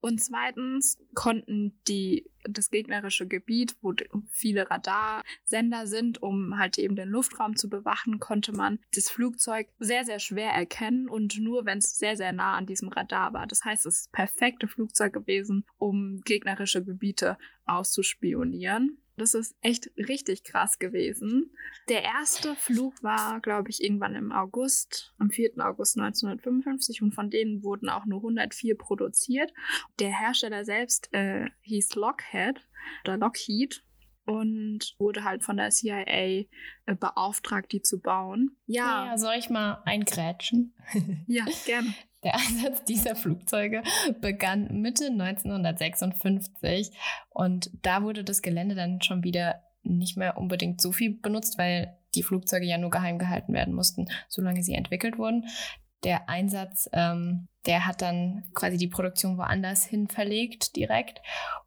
[0.00, 3.92] und zweitens konnten die das gegnerische Gebiet, wo
[4.30, 10.04] viele Radarsender sind, um halt eben den Luftraum zu bewachen, konnte man das Flugzeug sehr,
[10.04, 13.46] sehr schwer erkennen und nur wenn es sehr, sehr nah an diesem Radar war.
[13.46, 17.36] Das heißt, es ist das perfekte Flugzeug gewesen, um gegnerische Gebiete
[17.66, 18.99] auszuspionieren.
[19.20, 21.54] Das ist echt richtig krass gewesen.
[21.90, 25.58] Der erste Flug war, glaube ich, irgendwann im August, am 4.
[25.58, 29.52] August 1955 und von denen wurden auch nur 104 produziert.
[29.98, 32.66] Der Hersteller selbst äh, hieß Lockheed
[33.04, 33.84] oder Lockheed
[34.24, 36.46] und wurde halt von der CIA äh,
[36.86, 38.56] beauftragt, die zu bauen.
[38.64, 40.74] Ja, Ja, soll ich mal eingrätschen?
[41.26, 41.92] ja, gerne.
[42.22, 43.82] Der Einsatz dieser Flugzeuge
[44.20, 46.92] begann Mitte 1956
[47.30, 51.96] und da wurde das Gelände dann schon wieder nicht mehr unbedingt so viel benutzt, weil
[52.14, 55.46] die Flugzeuge ja nur geheim gehalten werden mussten, solange sie entwickelt wurden.
[56.04, 61.20] Der Einsatz, ähm, der hat dann quasi die Produktion woanders hin verlegt direkt.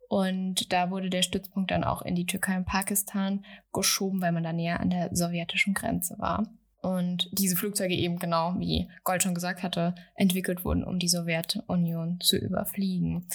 [0.09, 4.43] Und da wurde der Stützpunkt dann auch in die Türkei und Pakistan geschoben, weil man
[4.43, 6.47] da näher an der sowjetischen Grenze war.
[6.83, 12.19] Und diese Flugzeuge eben genau, wie Gold schon gesagt hatte, entwickelt wurden, um die Sowjetunion
[12.19, 13.27] zu überfliegen.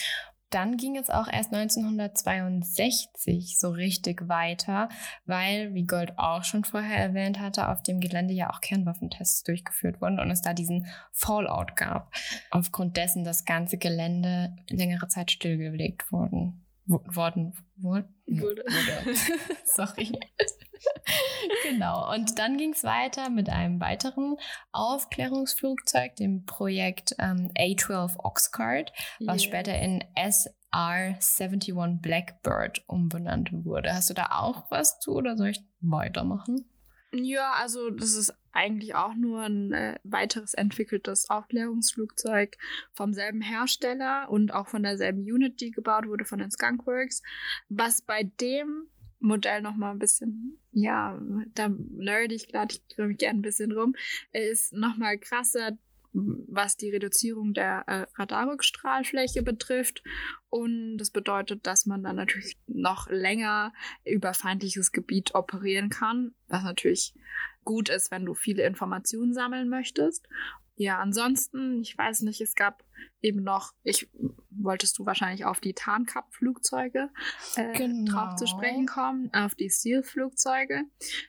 [0.51, 4.89] Dann ging es auch erst 1962 so richtig weiter,
[5.27, 10.01] weil, wie Gold auch schon vorher erwähnt hatte, auf dem Gelände ja auch Kernwaffentests durchgeführt
[10.01, 12.13] wurden und es da diesen Fallout gab,
[12.51, 16.65] aufgrund dessen das ganze Gelände längere Zeit stillgelegt wurden.
[16.87, 17.53] wo- Worden.
[17.77, 18.09] Wurde.
[18.31, 18.65] wurde.
[19.65, 20.13] Sorry.
[21.63, 22.13] genau.
[22.13, 24.37] Und dann ging es weiter mit einem weiteren
[24.73, 29.49] Aufklärungsflugzeug, dem Projekt ähm, A12 Oxcart, was Yeah.
[29.49, 33.93] später in SR-71 Blackbird umbenannt wurde.
[33.95, 36.65] Hast du da auch was zu oder soll ich weitermachen?
[37.13, 42.57] Ja, also das ist eigentlich auch nur ein äh, weiteres entwickeltes Aufklärungsflugzeug
[42.93, 47.23] vom selben Hersteller und auch von derselben Unit, die gebaut wurde von den Skunkworks.
[47.69, 48.89] Was bei dem
[49.21, 51.21] Modell noch mal ein bisschen, ja,
[51.55, 53.95] da nerd ich gerade, ich drehe mich gerne ein bisschen rum,
[54.33, 55.77] ist noch mal krasser,
[56.13, 60.03] was die Reduzierung der äh, Radarrückstrahlfläche betrifft.
[60.49, 63.73] Und das bedeutet, dass man dann natürlich noch länger
[64.05, 67.15] über feindliches Gebiet operieren kann, was natürlich
[67.65, 70.27] gut ist, wenn du viele Informationen sammeln möchtest.
[70.77, 72.85] Ja, ansonsten, ich weiß nicht, es gab
[73.21, 74.09] eben noch, ich
[74.51, 77.09] wolltest du wahrscheinlich auf die Tarnkap-Flugzeuge
[77.57, 78.13] äh, Genau.
[78.13, 80.83] drauf zu sprechen kommen, auf die Steel-Flugzeuge.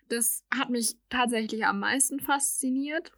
[0.09, 3.11] Das hat mich tatsächlich am meisten fasziniert.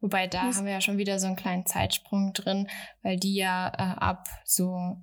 [0.00, 2.68] Wobei da Muss- haben wir ja schon wieder so einen kleinen Zeitsprung drin,
[3.02, 4.96] weil die ja äh, ab so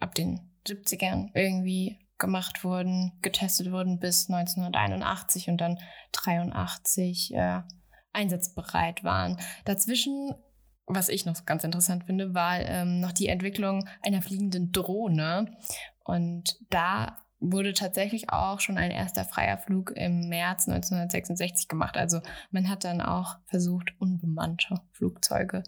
[0.00, 5.78] ab den 70ern irgendwie gemacht wurden, getestet wurden bis 1981 und dann
[6.12, 7.62] 83 äh,
[8.12, 9.38] einsatzbereit waren.
[9.64, 10.32] Dazwischen,
[10.86, 15.56] was ich noch ganz interessant finde, war ähm, noch die Entwicklung einer fliegenden Drohne.
[16.04, 21.96] Und da wurde tatsächlich auch schon ein erster freier Flug im März 1966 gemacht.
[21.96, 22.20] Also
[22.50, 25.62] man hat dann auch versucht, unbemannte Flugzeuge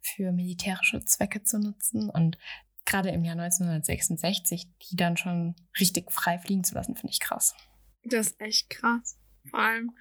[0.00, 2.10] für militärische Zwecke zu nutzen.
[2.10, 2.38] Und
[2.84, 7.54] gerade im Jahr 1966, die dann schon richtig frei fliegen zu lassen, finde ich krass.
[8.04, 9.16] Das ist echt krass.
[9.48, 9.92] Vor allem,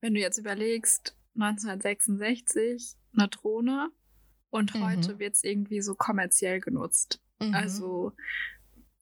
[0.00, 3.90] wenn du jetzt überlegst, 1966 eine Drohne
[4.50, 4.84] und Mhm.
[4.84, 7.20] heute wird es irgendwie so kommerziell genutzt.
[7.40, 7.54] Mhm.
[7.54, 8.12] Also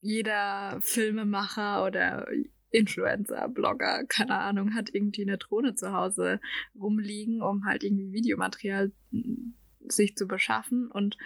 [0.01, 2.28] jeder Filmemacher oder
[2.70, 6.40] Influencer, Blogger, keine Ahnung, hat irgendwie eine Drohne zu Hause
[6.78, 9.55] rumliegen, um halt irgendwie Videomaterial mm,
[9.88, 10.90] sich zu beschaffen.
[10.90, 11.16] Und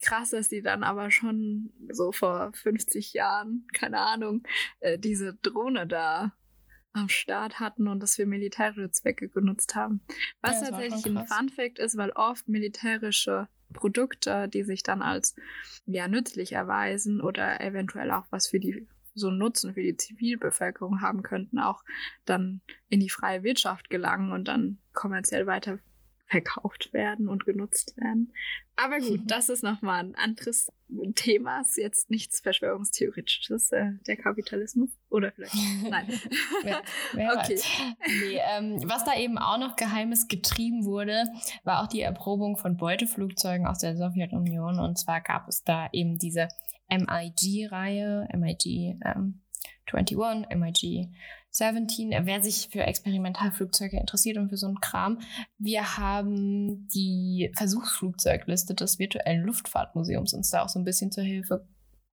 [0.00, 4.44] krass, dass die dann aber schon so vor 50 Jahren, keine Ahnung,
[4.80, 6.32] äh, diese Drohne da
[6.96, 10.00] am Start hatten und das für militärische Zwecke genutzt haben.
[10.40, 11.28] Was Ja, tatsächlich ein krass.
[11.28, 15.34] Fun Fact ist, weil oft militärische Produkte, die sich dann als
[15.86, 21.00] ja nützlich erweisen oder eventuell auch was für die so einen Nutzen für die Zivilbevölkerung
[21.00, 21.82] haben könnten, auch
[22.26, 25.78] dann in die freie Wirtschaft gelangen und dann kommerziell weiter
[26.26, 28.32] verkauft werden und genutzt werden.
[28.74, 30.72] Aber gut, das ist nochmal ein anderes
[31.14, 31.60] Thema.
[31.60, 34.90] Ist jetzt nichts Verschwörungstheoretisches, äh, der Kapitalismus.
[35.08, 35.54] Oder vielleicht.
[35.90, 36.06] Nein.
[36.62, 37.60] Wer, wer Okay.
[38.20, 41.24] Nee, ähm, was da eben auch noch geheimes getrieben wurde,
[41.64, 44.80] war auch die Erprobung von Beuteflugzeugen aus der Sowjetunion.
[44.80, 46.48] Und zwar gab es da eben diese
[46.90, 49.42] MIG-Reihe, MIG ähm,
[49.86, 51.08] 21, MIG
[51.56, 52.14] 17.
[52.24, 55.20] Wer sich für Experimentalflugzeuge interessiert und für so einen Kram,
[55.58, 61.66] wir haben die Versuchsflugzeugliste des virtuellen Luftfahrtmuseums uns da auch so ein bisschen zur Hilfe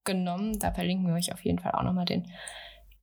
[0.06, 0.60] genommen.
[0.60, 2.26] Da verlinken wir euch auf jeden Fall auch nochmal den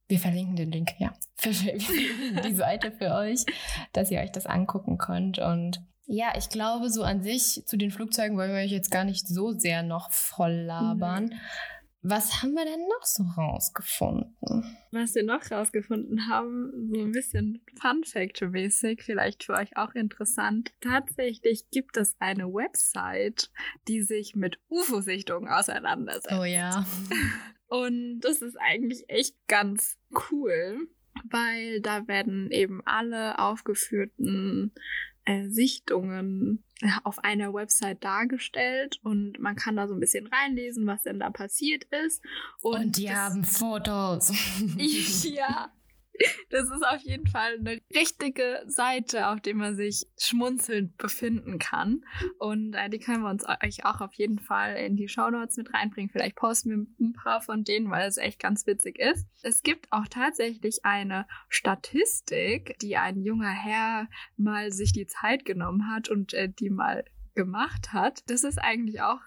[0.09, 1.13] wir verlinken den Link, ja.
[1.37, 3.45] Verlinken die Seite für euch,
[3.93, 5.39] dass ihr euch das angucken könnt.
[5.39, 9.05] Und ja, ich glaube, so an sich zu den Flugzeugen wollen wir euch jetzt gar
[9.05, 11.35] nicht so sehr noch voll labern.
[12.03, 14.77] Was haben wir denn noch so rausgefunden?
[14.91, 20.73] Was wir noch rausgefunden haben, so ein bisschen Fun Fact-mäßig, vielleicht für euch auch interessant.
[20.81, 23.51] Tatsächlich gibt es eine Website,
[23.87, 26.33] die sich mit UFO-Sichtungen auseinandersetzt.
[26.33, 26.87] Oh ja.
[27.67, 29.99] Und das ist eigentlich echt ganz
[30.31, 30.89] cool,
[31.25, 34.73] weil da werden eben alle aufgeführten
[35.25, 36.65] äh, Sichtungen
[37.05, 41.31] auf einer Website dargestellt und man kann da so ein bisschen reinlesen, was denn da
[41.31, 42.23] passiert ist.
[42.63, 44.33] Und, die das- haben Fotos.
[45.25, 45.71] ja.
[46.51, 52.03] Das ist auf jeden Fall eine richtige Seite, auf der man sich schmunzelnd befinden kann.
[52.39, 55.73] Und äh, die können wir uns euch auch auf jeden Fall in die Shownotes mit
[55.73, 56.11] reinbringen.
[56.11, 59.27] Vielleicht posten wir ein paar von denen, weil es echt ganz witzig ist.
[59.43, 65.89] Es gibt auch tatsächlich eine Statistik, die ein junger Herr mal sich die Zeit genommen
[65.89, 67.05] hat und äh, die mal
[67.35, 68.23] gemacht hat.
[68.27, 69.21] Das ist eigentlich auch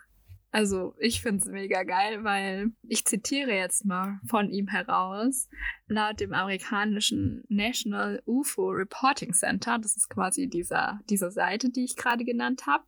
[0.53, 5.49] also ich finde es mega geil, weil ich zitiere jetzt mal von ihm heraus.
[5.87, 11.95] Laut dem amerikanischen National UFO Reporting Center, das ist quasi dieser, diese Seite, die ich
[11.95, 12.85] gerade genannt habe,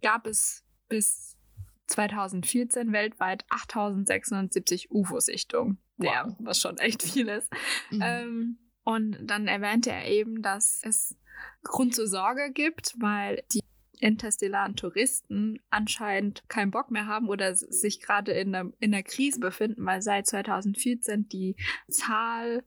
[0.00, 1.36] gab es bis
[1.88, 5.78] 2014 weltweit 8670 UFO-Sichtungen.
[5.96, 6.36] Wow.
[6.38, 7.52] was schon echt viel ist.
[7.90, 8.00] Mhm.
[8.00, 11.16] Ähm, und dann erwähnte er eben, dass es
[11.64, 13.60] Grund zur Sorge gibt, weil die
[14.00, 19.84] interstellaren Touristen anscheinend keinen Bock mehr haben oder sich gerade in in einer Krise befinden,
[19.84, 21.56] weil seit 2014 die
[21.88, 22.64] Zahl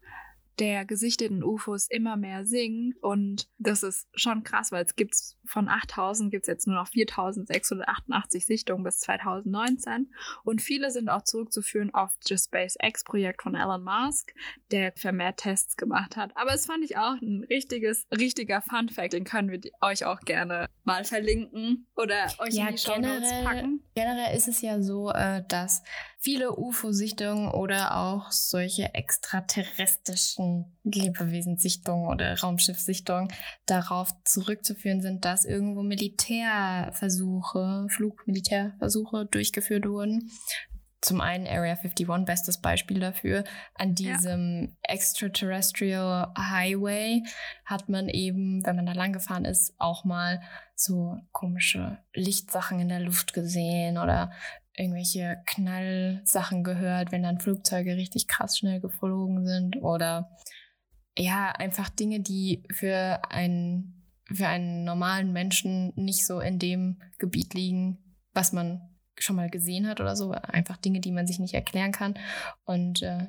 [0.60, 5.68] der gesichteten UFOs immer mehr sinkt und das ist schon krass, weil es gibt von
[5.68, 10.12] 8000 gibt es jetzt nur noch 4688 Sichtungen bis 2019
[10.44, 14.34] und viele sind auch zurückzuführen auf das SpaceX-Projekt von Elon Musk,
[14.72, 16.36] der vermehrt Tests gemacht hat.
[16.36, 20.68] Aber es fand ich auch ein richtiges, richtiger Fun-Fact, den können wir euch auch gerne
[20.84, 23.84] mal verlinken oder euch Ja, in die generell- packen.
[23.96, 25.84] Generell ist es ja so, äh, dass
[26.22, 33.34] viele UFO-Sichtungen oder auch solche extraterrestrischen Lebewesensichtungen oder Raumschiffsichtungen
[33.66, 40.30] darauf zurückzuführen sind, dass irgendwo Militärversuche, Flugmilitärversuche durchgeführt wurden.
[41.02, 43.44] Zum einen Area 51, bestes Beispiel dafür.
[43.74, 44.14] An Ja.
[44.14, 47.24] diesem Extraterrestrial Highway
[47.66, 50.42] hat man eben, wenn man da lang gefahren ist, auch mal
[50.76, 54.32] so komische Lichtsachen in der Luft gesehen oder
[54.76, 60.30] irgendwelche Knallsachen gehört, wenn dann Flugzeuge richtig krass schnell geflogen sind oder
[61.18, 67.54] ja, einfach Dinge, die für einen, für einen normalen Menschen nicht so in dem Gebiet
[67.54, 67.98] liegen,
[68.34, 68.82] was man
[69.18, 70.32] schon mal gesehen hat oder so.
[70.32, 72.18] Einfach Dinge, die man sich nicht erklären kann.
[72.64, 73.28] Und äh,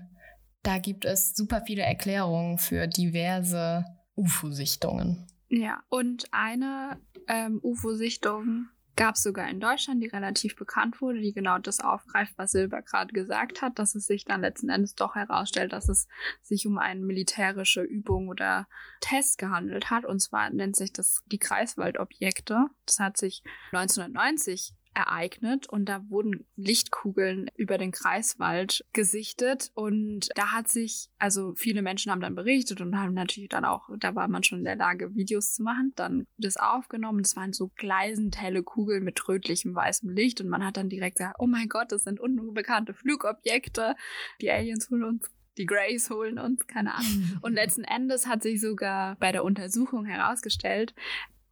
[0.63, 3.85] da gibt es super viele Erklärungen für diverse
[4.15, 5.27] UFO-Sichtungen.
[5.49, 11.33] Ja, und eine ähm, UFO-Sichtung gab es sogar in Deutschland, die relativ bekannt wurde, die
[11.33, 15.15] genau das aufgreift, was Silber gerade gesagt hat, dass es sich dann letzten Endes doch
[15.15, 16.09] herausstellt, dass es
[16.43, 18.69] sich um eine militärische Übung oder
[19.01, 20.05] Test gehandelt hat.
[20.05, 22.67] Und zwar nennt sich das die Kreiswaldobjekte.
[22.87, 30.53] Das hat sich 1990 ereignet und da wurden Lichtkugeln über den Kreiswald gesichtet und da
[30.53, 34.29] hat sich, also viele Menschen haben dann berichtet und haben natürlich dann auch, da war
[34.29, 37.21] man schon in der Lage, Videos zu machen, dann das aufgenommen.
[37.21, 41.17] Es waren so gleisend helle Kugeln mit rötlichem weißem Licht und man hat dann direkt
[41.17, 43.95] gesagt, oh mein Gott, das sind unbekannte Flugobjekte.
[44.41, 47.39] Die Aliens holen uns die Greys holen uns, keine Ahnung.
[47.43, 50.95] Und letzten Endes hat sich sogar bei der Untersuchung herausgestellt,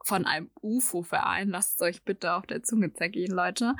[0.04, 3.74] von einem UFO-Verein, lasst es euch bitte auf der Zunge zergehen, Leute,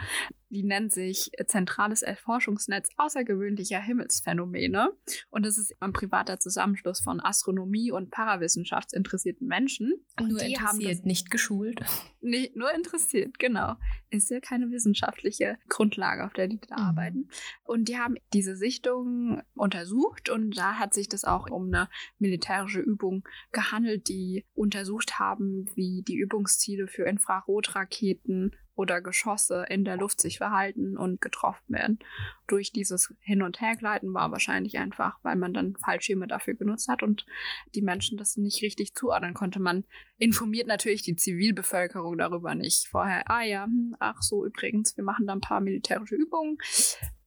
[0.50, 4.90] die nennt sich Zentrales Erforschungsnetz außergewöhnlicher Himmelsphänomene.
[5.30, 10.04] Und das ist ein privater Zusammenschluss von Astronomie und Parawissenschaftsinteressierten Menschen.
[10.20, 11.80] Nur interessiert, nicht geschult.
[12.20, 13.76] Nicht, nur interessiert, genau.
[14.10, 16.82] Ist ja keine wissenschaftliche Grundlage, auf der die da mhm.
[16.82, 17.28] arbeiten.
[17.62, 22.80] Und die haben diese Sichtung untersucht und da hat sich das auch um eine militärische
[22.80, 30.20] Übung gehandelt, die untersucht haben, wie die Übungsziele für Infrarotraketen oder Geschosse in der Luft
[30.20, 31.98] sich verhalten und getroffen werden.
[32.46, 37.02] Durch dieses Hin- und Hergleiten war wahrscheinlich einfach, weil man dann Fallschirme dafür genutzt hat
[37.02, 37.26] und
[37.74, 39.60] die Menschen das nicht richtig zuordnen konnte.
[39.60, 39.84] Man
[40.16, 43.30] informiert natürlich die Zivilbevölkerung darüber nicht vorher.
[43.30, 46.56] Ah ja, hm, ach so, übrigens, wir machen da ein paar militärische Übungen.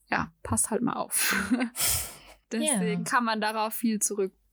[0.10, 1.36] Ja, passt halt mal auf.
[2.52, 3.04] Deswegen yeah.
[3.04, 4.00] kann man darauf viel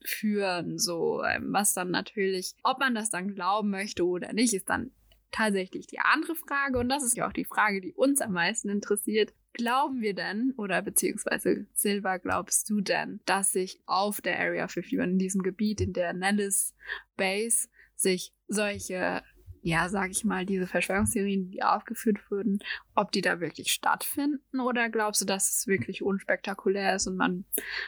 [0.00, 4.68] zurückführen, so ähm, was dann natürlich, ob man das dann glauben möchte oder nicht, ist
[4.68, 4.90] dann
[5.30, 8.68] tatsächlich die andere Frage, und das ist ja auch die Frage, die uns am meisten
[8.68, 9.32] interessiert.
[9.52, 14.98] Glauben wir denn, oder beziehungsweise Silva, glaubst du denn, dass sich auf der Area 51,
[14.98, 16.74] in diesem Gebiet, in der Nellis
[17.16, 19.22] Base, sich solche,
[19.62, 22.60] ja, sag ich mal, diese Verschwörungstheorien, die aufgeführt wurden,
[22.94, 24.60] ob die da wirklich stattfinden?
[24.60, 27.44] Oder glaubst du, dass es wirklich unspektakulär ist und man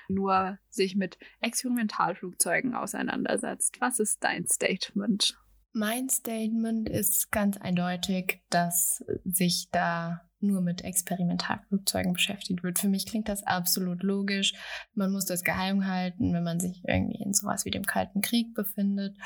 [0.09, 3.81] nur sich mit Experimentalflugzeugen auseinandersetzt?
[3.81, 5.39] Was ist dein Statement?
[5.73, 12.79] Mein Statement ist ganz eindeutig, dass sich da nur mit Experimentalflugzeugen beschäftigt wird.
[12.79, 14.55] Für mich klingt das absolut logisch.
[14.95, 18.53] Man muss das geheim halten, wenn man sich irgendwie in sowas wie dem Kalten Krieg
[18.55, 19.17] befindet.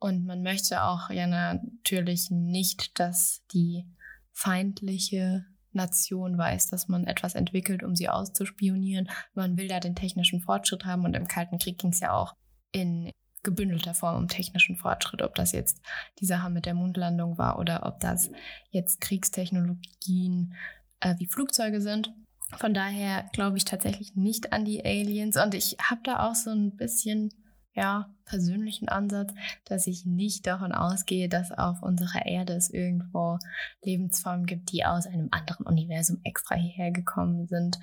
[0.00, 3.84] Und man möchte auch ja natürlich nicht, dass die
[4.32, 9.08] feindliche Nation weiß, dass man etwas entwickelt, um sie auszuspionieren.
[9.34, 12.34] Man will da den technischen Fortschritt haben und im Kalten Krieg ging es ja auch
[12.72, 13.10] in
[13.42, 15.80] gebündelter Form um technischen Fortschritt, ob das jetzt
[16.18, 18.30] die Sache mit der Mondlandung war oder ob das
[18.70, 20.54] jetzt Kriegstechnologien
[21.00, 22.12] äh, wie Flugzeuge sind.
[22.56, 26.50] Von daher glaube ich tatsächlich nicht an die Aliens und ich habe da auch so
[26.50, 27.32] ein bisschen
[27.78, 29.32] ja, persönlichen Ansatz,
[29.64, 33.38] dass ich nicht davon ausgehe, dass auf unserer Erde es irgendwo
[33.82, 37.78] Lebensformen gibt, die aus einem anderen Universum extra hierher gekommen sind.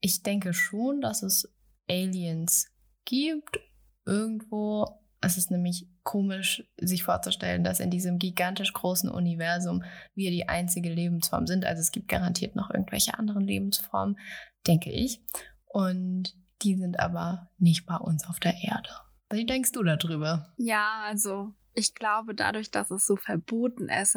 [0.00, 1.54] Ich denke schon, dass es
[1.86, 2.72] Aliens
[3.04, 3.60] gibt
[4.06, 9.84] irgendwo, es ist nämlich komisch, sich vorzustellen, dass in diesem gigantisch großen Universum
[10.14, 11.66] wir die einzige Lebensform sind.
[11.66, 14.18] Also es gibt garantiert noch irgendwelche anderen Lebensformen,
[14.66, 15.20] denke ich.
[15.66, 18.88] Und die sind aber nicht bei uns auf der Erde.
[19.30, 20.52] Wie denkst du darüber?
[20.56, 24.16] Ja, also ich glaube, dadurch, dass es so verboten ist,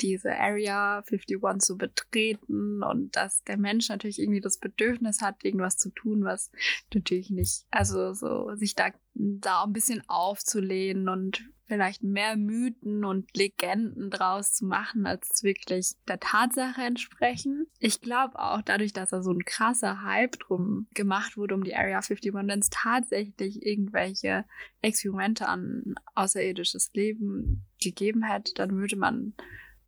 [0.00, 5.76] diese Area 51 zu betreten und dass der Mensch natürlich irgendwie das Bedürfnis hat, irgendwas
[5.76, 6.50] zu tun, was
[6.92, 13.36] natürlich nicht, also so sich da, da ein bisschen aufzulehnen und vielleicht mehr Mythen und
[13.36, 17.66] Legenden draus zu machen, als wirklich der Tatsache entsprechen.
[17.78, 21.76] Ich glaube auch dadurch, dass da so ein krasser Hype drum gemacht wurde um die
[21.76, 24.44] Area 51, wenn es tatsächlich irgendwelche
[24.82, 29.34] Experimente an außerirdisches Leben gegeben hätte, dann würde man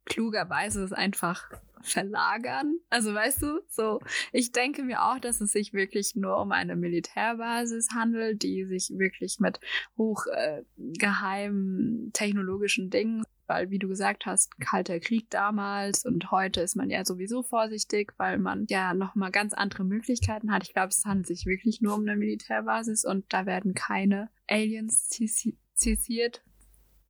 [0.04, 1.48] klugerweise es einfach
[1.82, 2.76] verlagern.
[2.90, 4.00] Also weißt du, so,
[4.32, 8.90] ich denke mir auch, dass es sich wirklich nur um eine Militärbasis handelt, die sich
[8.90, 9.60] wirklich mit
[9.96, 16.76] hochgeheimen äh, technologischen Dingen weil, wie du gesagt hast, kalter Krieg damals und heute ist
[16.76, 20.62] man ja sowieso vorsichtig, weil man ja nochmal ganz andere Möglichkeiten hat.
[20.62, 25.08] Ich glaube, es handelt sich wirklich nur um eine Militärbasis und da werden keine Aliens
[25.08, 26.44] zisiert,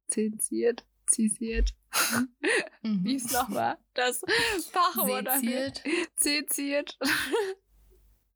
[0.07, 1.75] zensiert, zisiert.
[2.83, 3.05] Mhm.
[3.05, 4.23] Wie es nochmal das
[4.71, 5.83] Fachwort Seziert.
[6.15, 6.99] Seziert.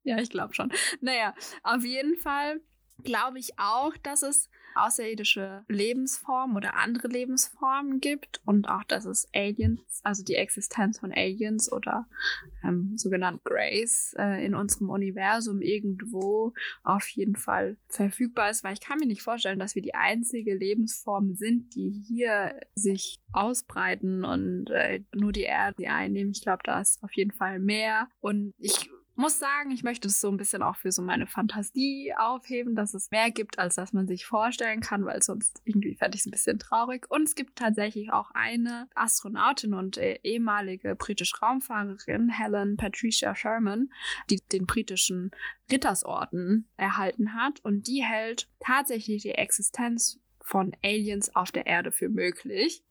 [0.02, 0.72] ja, ich glaube schon.
[1.00, 2.60] Naja, auf jeden Fall
[3.02, 9.28] glaube ich auch, dass es außerirdische Lebensformen oder andere Lebensformen gibt und auch, dass es
[9.32, 12.06] Aliens, also die Existenz von Aliens oder
[12.62, 18.80] ähm, sogenannt Grays äh, in unserem Universum irgendwo auf jeden Fall verfügbar ist, weil ich
[18.80, 24.70] kann mir nicht vorstellen, dass wir die einzige Lebensform sind, die hier sich ausbreiten und
[24.70, 26.32] äh, nur die Erde einnehmen.
[26.32, 30.20] Ich glaube, da ist auf jeden Fall mehr und ich muss sagen, ich möchte es
[30.20, 33.92] so ein bisschen auch für so meine Fantasie aufheben, dass es mehr gibt, als dass
[33.92, 37.10] man sich vorstellen kann, weil sonst irgendwie fände ich es ein bisschen traurig.
[37.10, 43.90] Und es gibt tatsächlich auch eine Astronautin und äh, ehemalige britische Raumfahrerin, Helen Patricia Sherman,
[44.30, 45.30] die den britischen
[45.70, 47.60] Rittersorden erhalten hat.
[47.64, 52.84] Und die hält tatsächlich die Existenz von Aliens auf der Erde für möglich.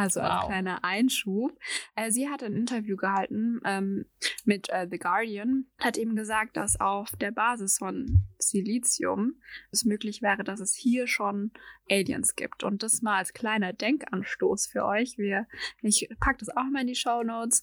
[0.00, 0.30] Also wow.
[0.30, 1.58] ein kleiner Einschub.
[1.94, 4.06] Äh, sie hat ein Interview gehalten ähm,
[4.44, 9.34] mit äh, The Guardian, hat eben gesagt, dass auf der Basis von Silizium
[9.70, 11.52] es möglich wäre, dass es hier schon
[11.90, 12.64] Aliens gibt.
[12.64, 15.18] Und das mal als kleiner Denkanstoß für euch.
[15.18, 15.46] Wir,
[15.82, 17.62] ich packe das auch mal in die Show Notes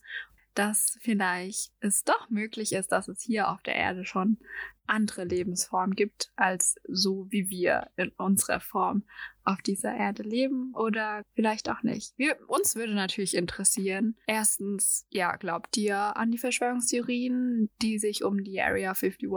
[0.58, 4.40] dass vielleicht es doch möglich ist, dass es hier auf der Erde schon
[4.88, 9.04] andere Lebensformen gibt, als so wie wir in unserer Form
[9.44, 12.14] auf dieser Erde leben oder vielleicht auch nicht.
[12.18, 18.44] Wir, uns würde natürlich interessieren, erstens, ja, glaubt ihr an die Verschwörungstheorien, die sich um
[18.44, 19.30] die Area 51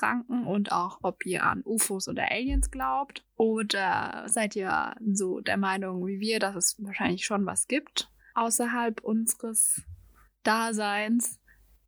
[0.00, 3.24] ranken und auch, ob ihr an UFOs oder Aliens glaubt?
[3.36, 9.00] Oder seid ihr so der Meinung wie wir, dass es wahrscheinlich schon was gibt außerhalb
[9.00, 9.82] unseres
[10.44, 11.40] Daseins.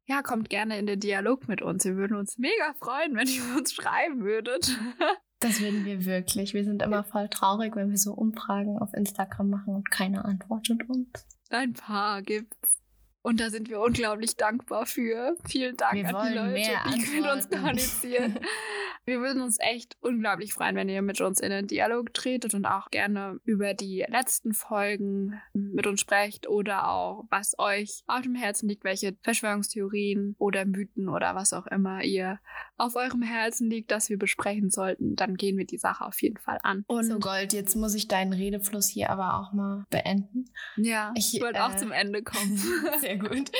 [0.06, 1.84] Ja, kommt gerne in den Dialog mit uns.
[1.84, 4.76] Wir würden uns mega freuen, wenn ihr uns schreiben würdet.
[5.40, 6.54] Das würden wir wirklich.
[6.54, 10.88] Wir sind immer voll traurig, wenn wir so Umfragen auf Instagram machen und keiner antwortet
[10.88, 11.26] uns.
[11.50, 12.82] Ein paar gibt's.
[13.26, 15.36] Und da sind wir unglaublich dankbar für.
[15.48, 18.38] Vielen Dank wir an die Leute, die mit uns kommunizieren.
[19.04, 22.66] wir würden uns echt unglaublich freuen, wenn ihr mit uns in den Dialog tretet und
[22.66, 28.36] auch gerne über die letzten Folgen mit uns sprecht oder auch, was euch auf dem
[28.36, 32.38] Herzen liegt, welche Verschwörungstheorien oder Mythen oder was auch immer ihr
[32.76, 35.16] auf eurem Herzen liegt, dass wir besprechen sollten.
[35.16, 36.84] Dann gehen wir die Sache auf jeden Fall an.
[36.86, 40.44] Und so Gold, jetzt muss ich deinen Redefluss hier aber auch mal beenden.
[40.76, 42.56] Ja, ich wollte äh, auch zum Ende kommen.
[43.00, 43.50] Sehr gut.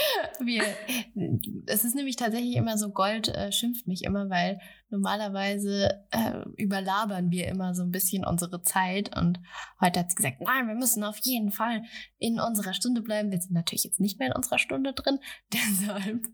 [0.41, 0.63] Wir,
[1.67, 4.61] es ist nämlich tatsächlich immer so, Gold äh, schimpft mich immer, weil
[4.91, 9.15] normalerweise äh, überlabern wir immer so ein bisschen unsere Zeit.
[9.17, 9.41] Und
[9.81, 11.83] heute hat sie gesagt, nein, wir müssen auf jeden Fall
[12.19, 13.31] in unserer Stunde bleiben.
[13.31, 15.19] Wir sind natürlich jetzt nicht mehr in unserer Stunde drin.
[15.53, 16.27] Deshalb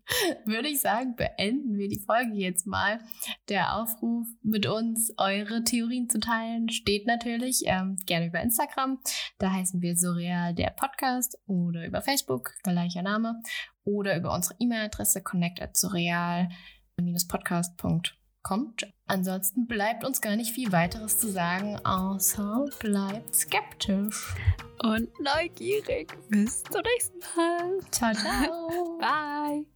[0.44, 3.00] würde ich sagen, beenden wir die Folge jetzt mal.
[3.48, 9.00] Der Aufruf mit uns, eure Theorien zu teilen, steht natürlich ähm, gerne über Instagram.
[9.38, 13.40] Da heißen wir Surreal der Podcast oder über Facebook, gleicher Name,
[13.84, 18.86] oder über unsere E-Mail-Adresse connect@surreal-podcast.com kommt.
[19.06, 24.34] Ansonsten bleibt uns gar nicht viel weiteres zu sagen, außer bleibt skeptisch.
[24.82, 26.12] Und neugierig.
[26.28, 27.78] Bis zum nächsten Mal.
[27.90, 28.98] Ciao, ciao.
[29.00, 29.66] Bye.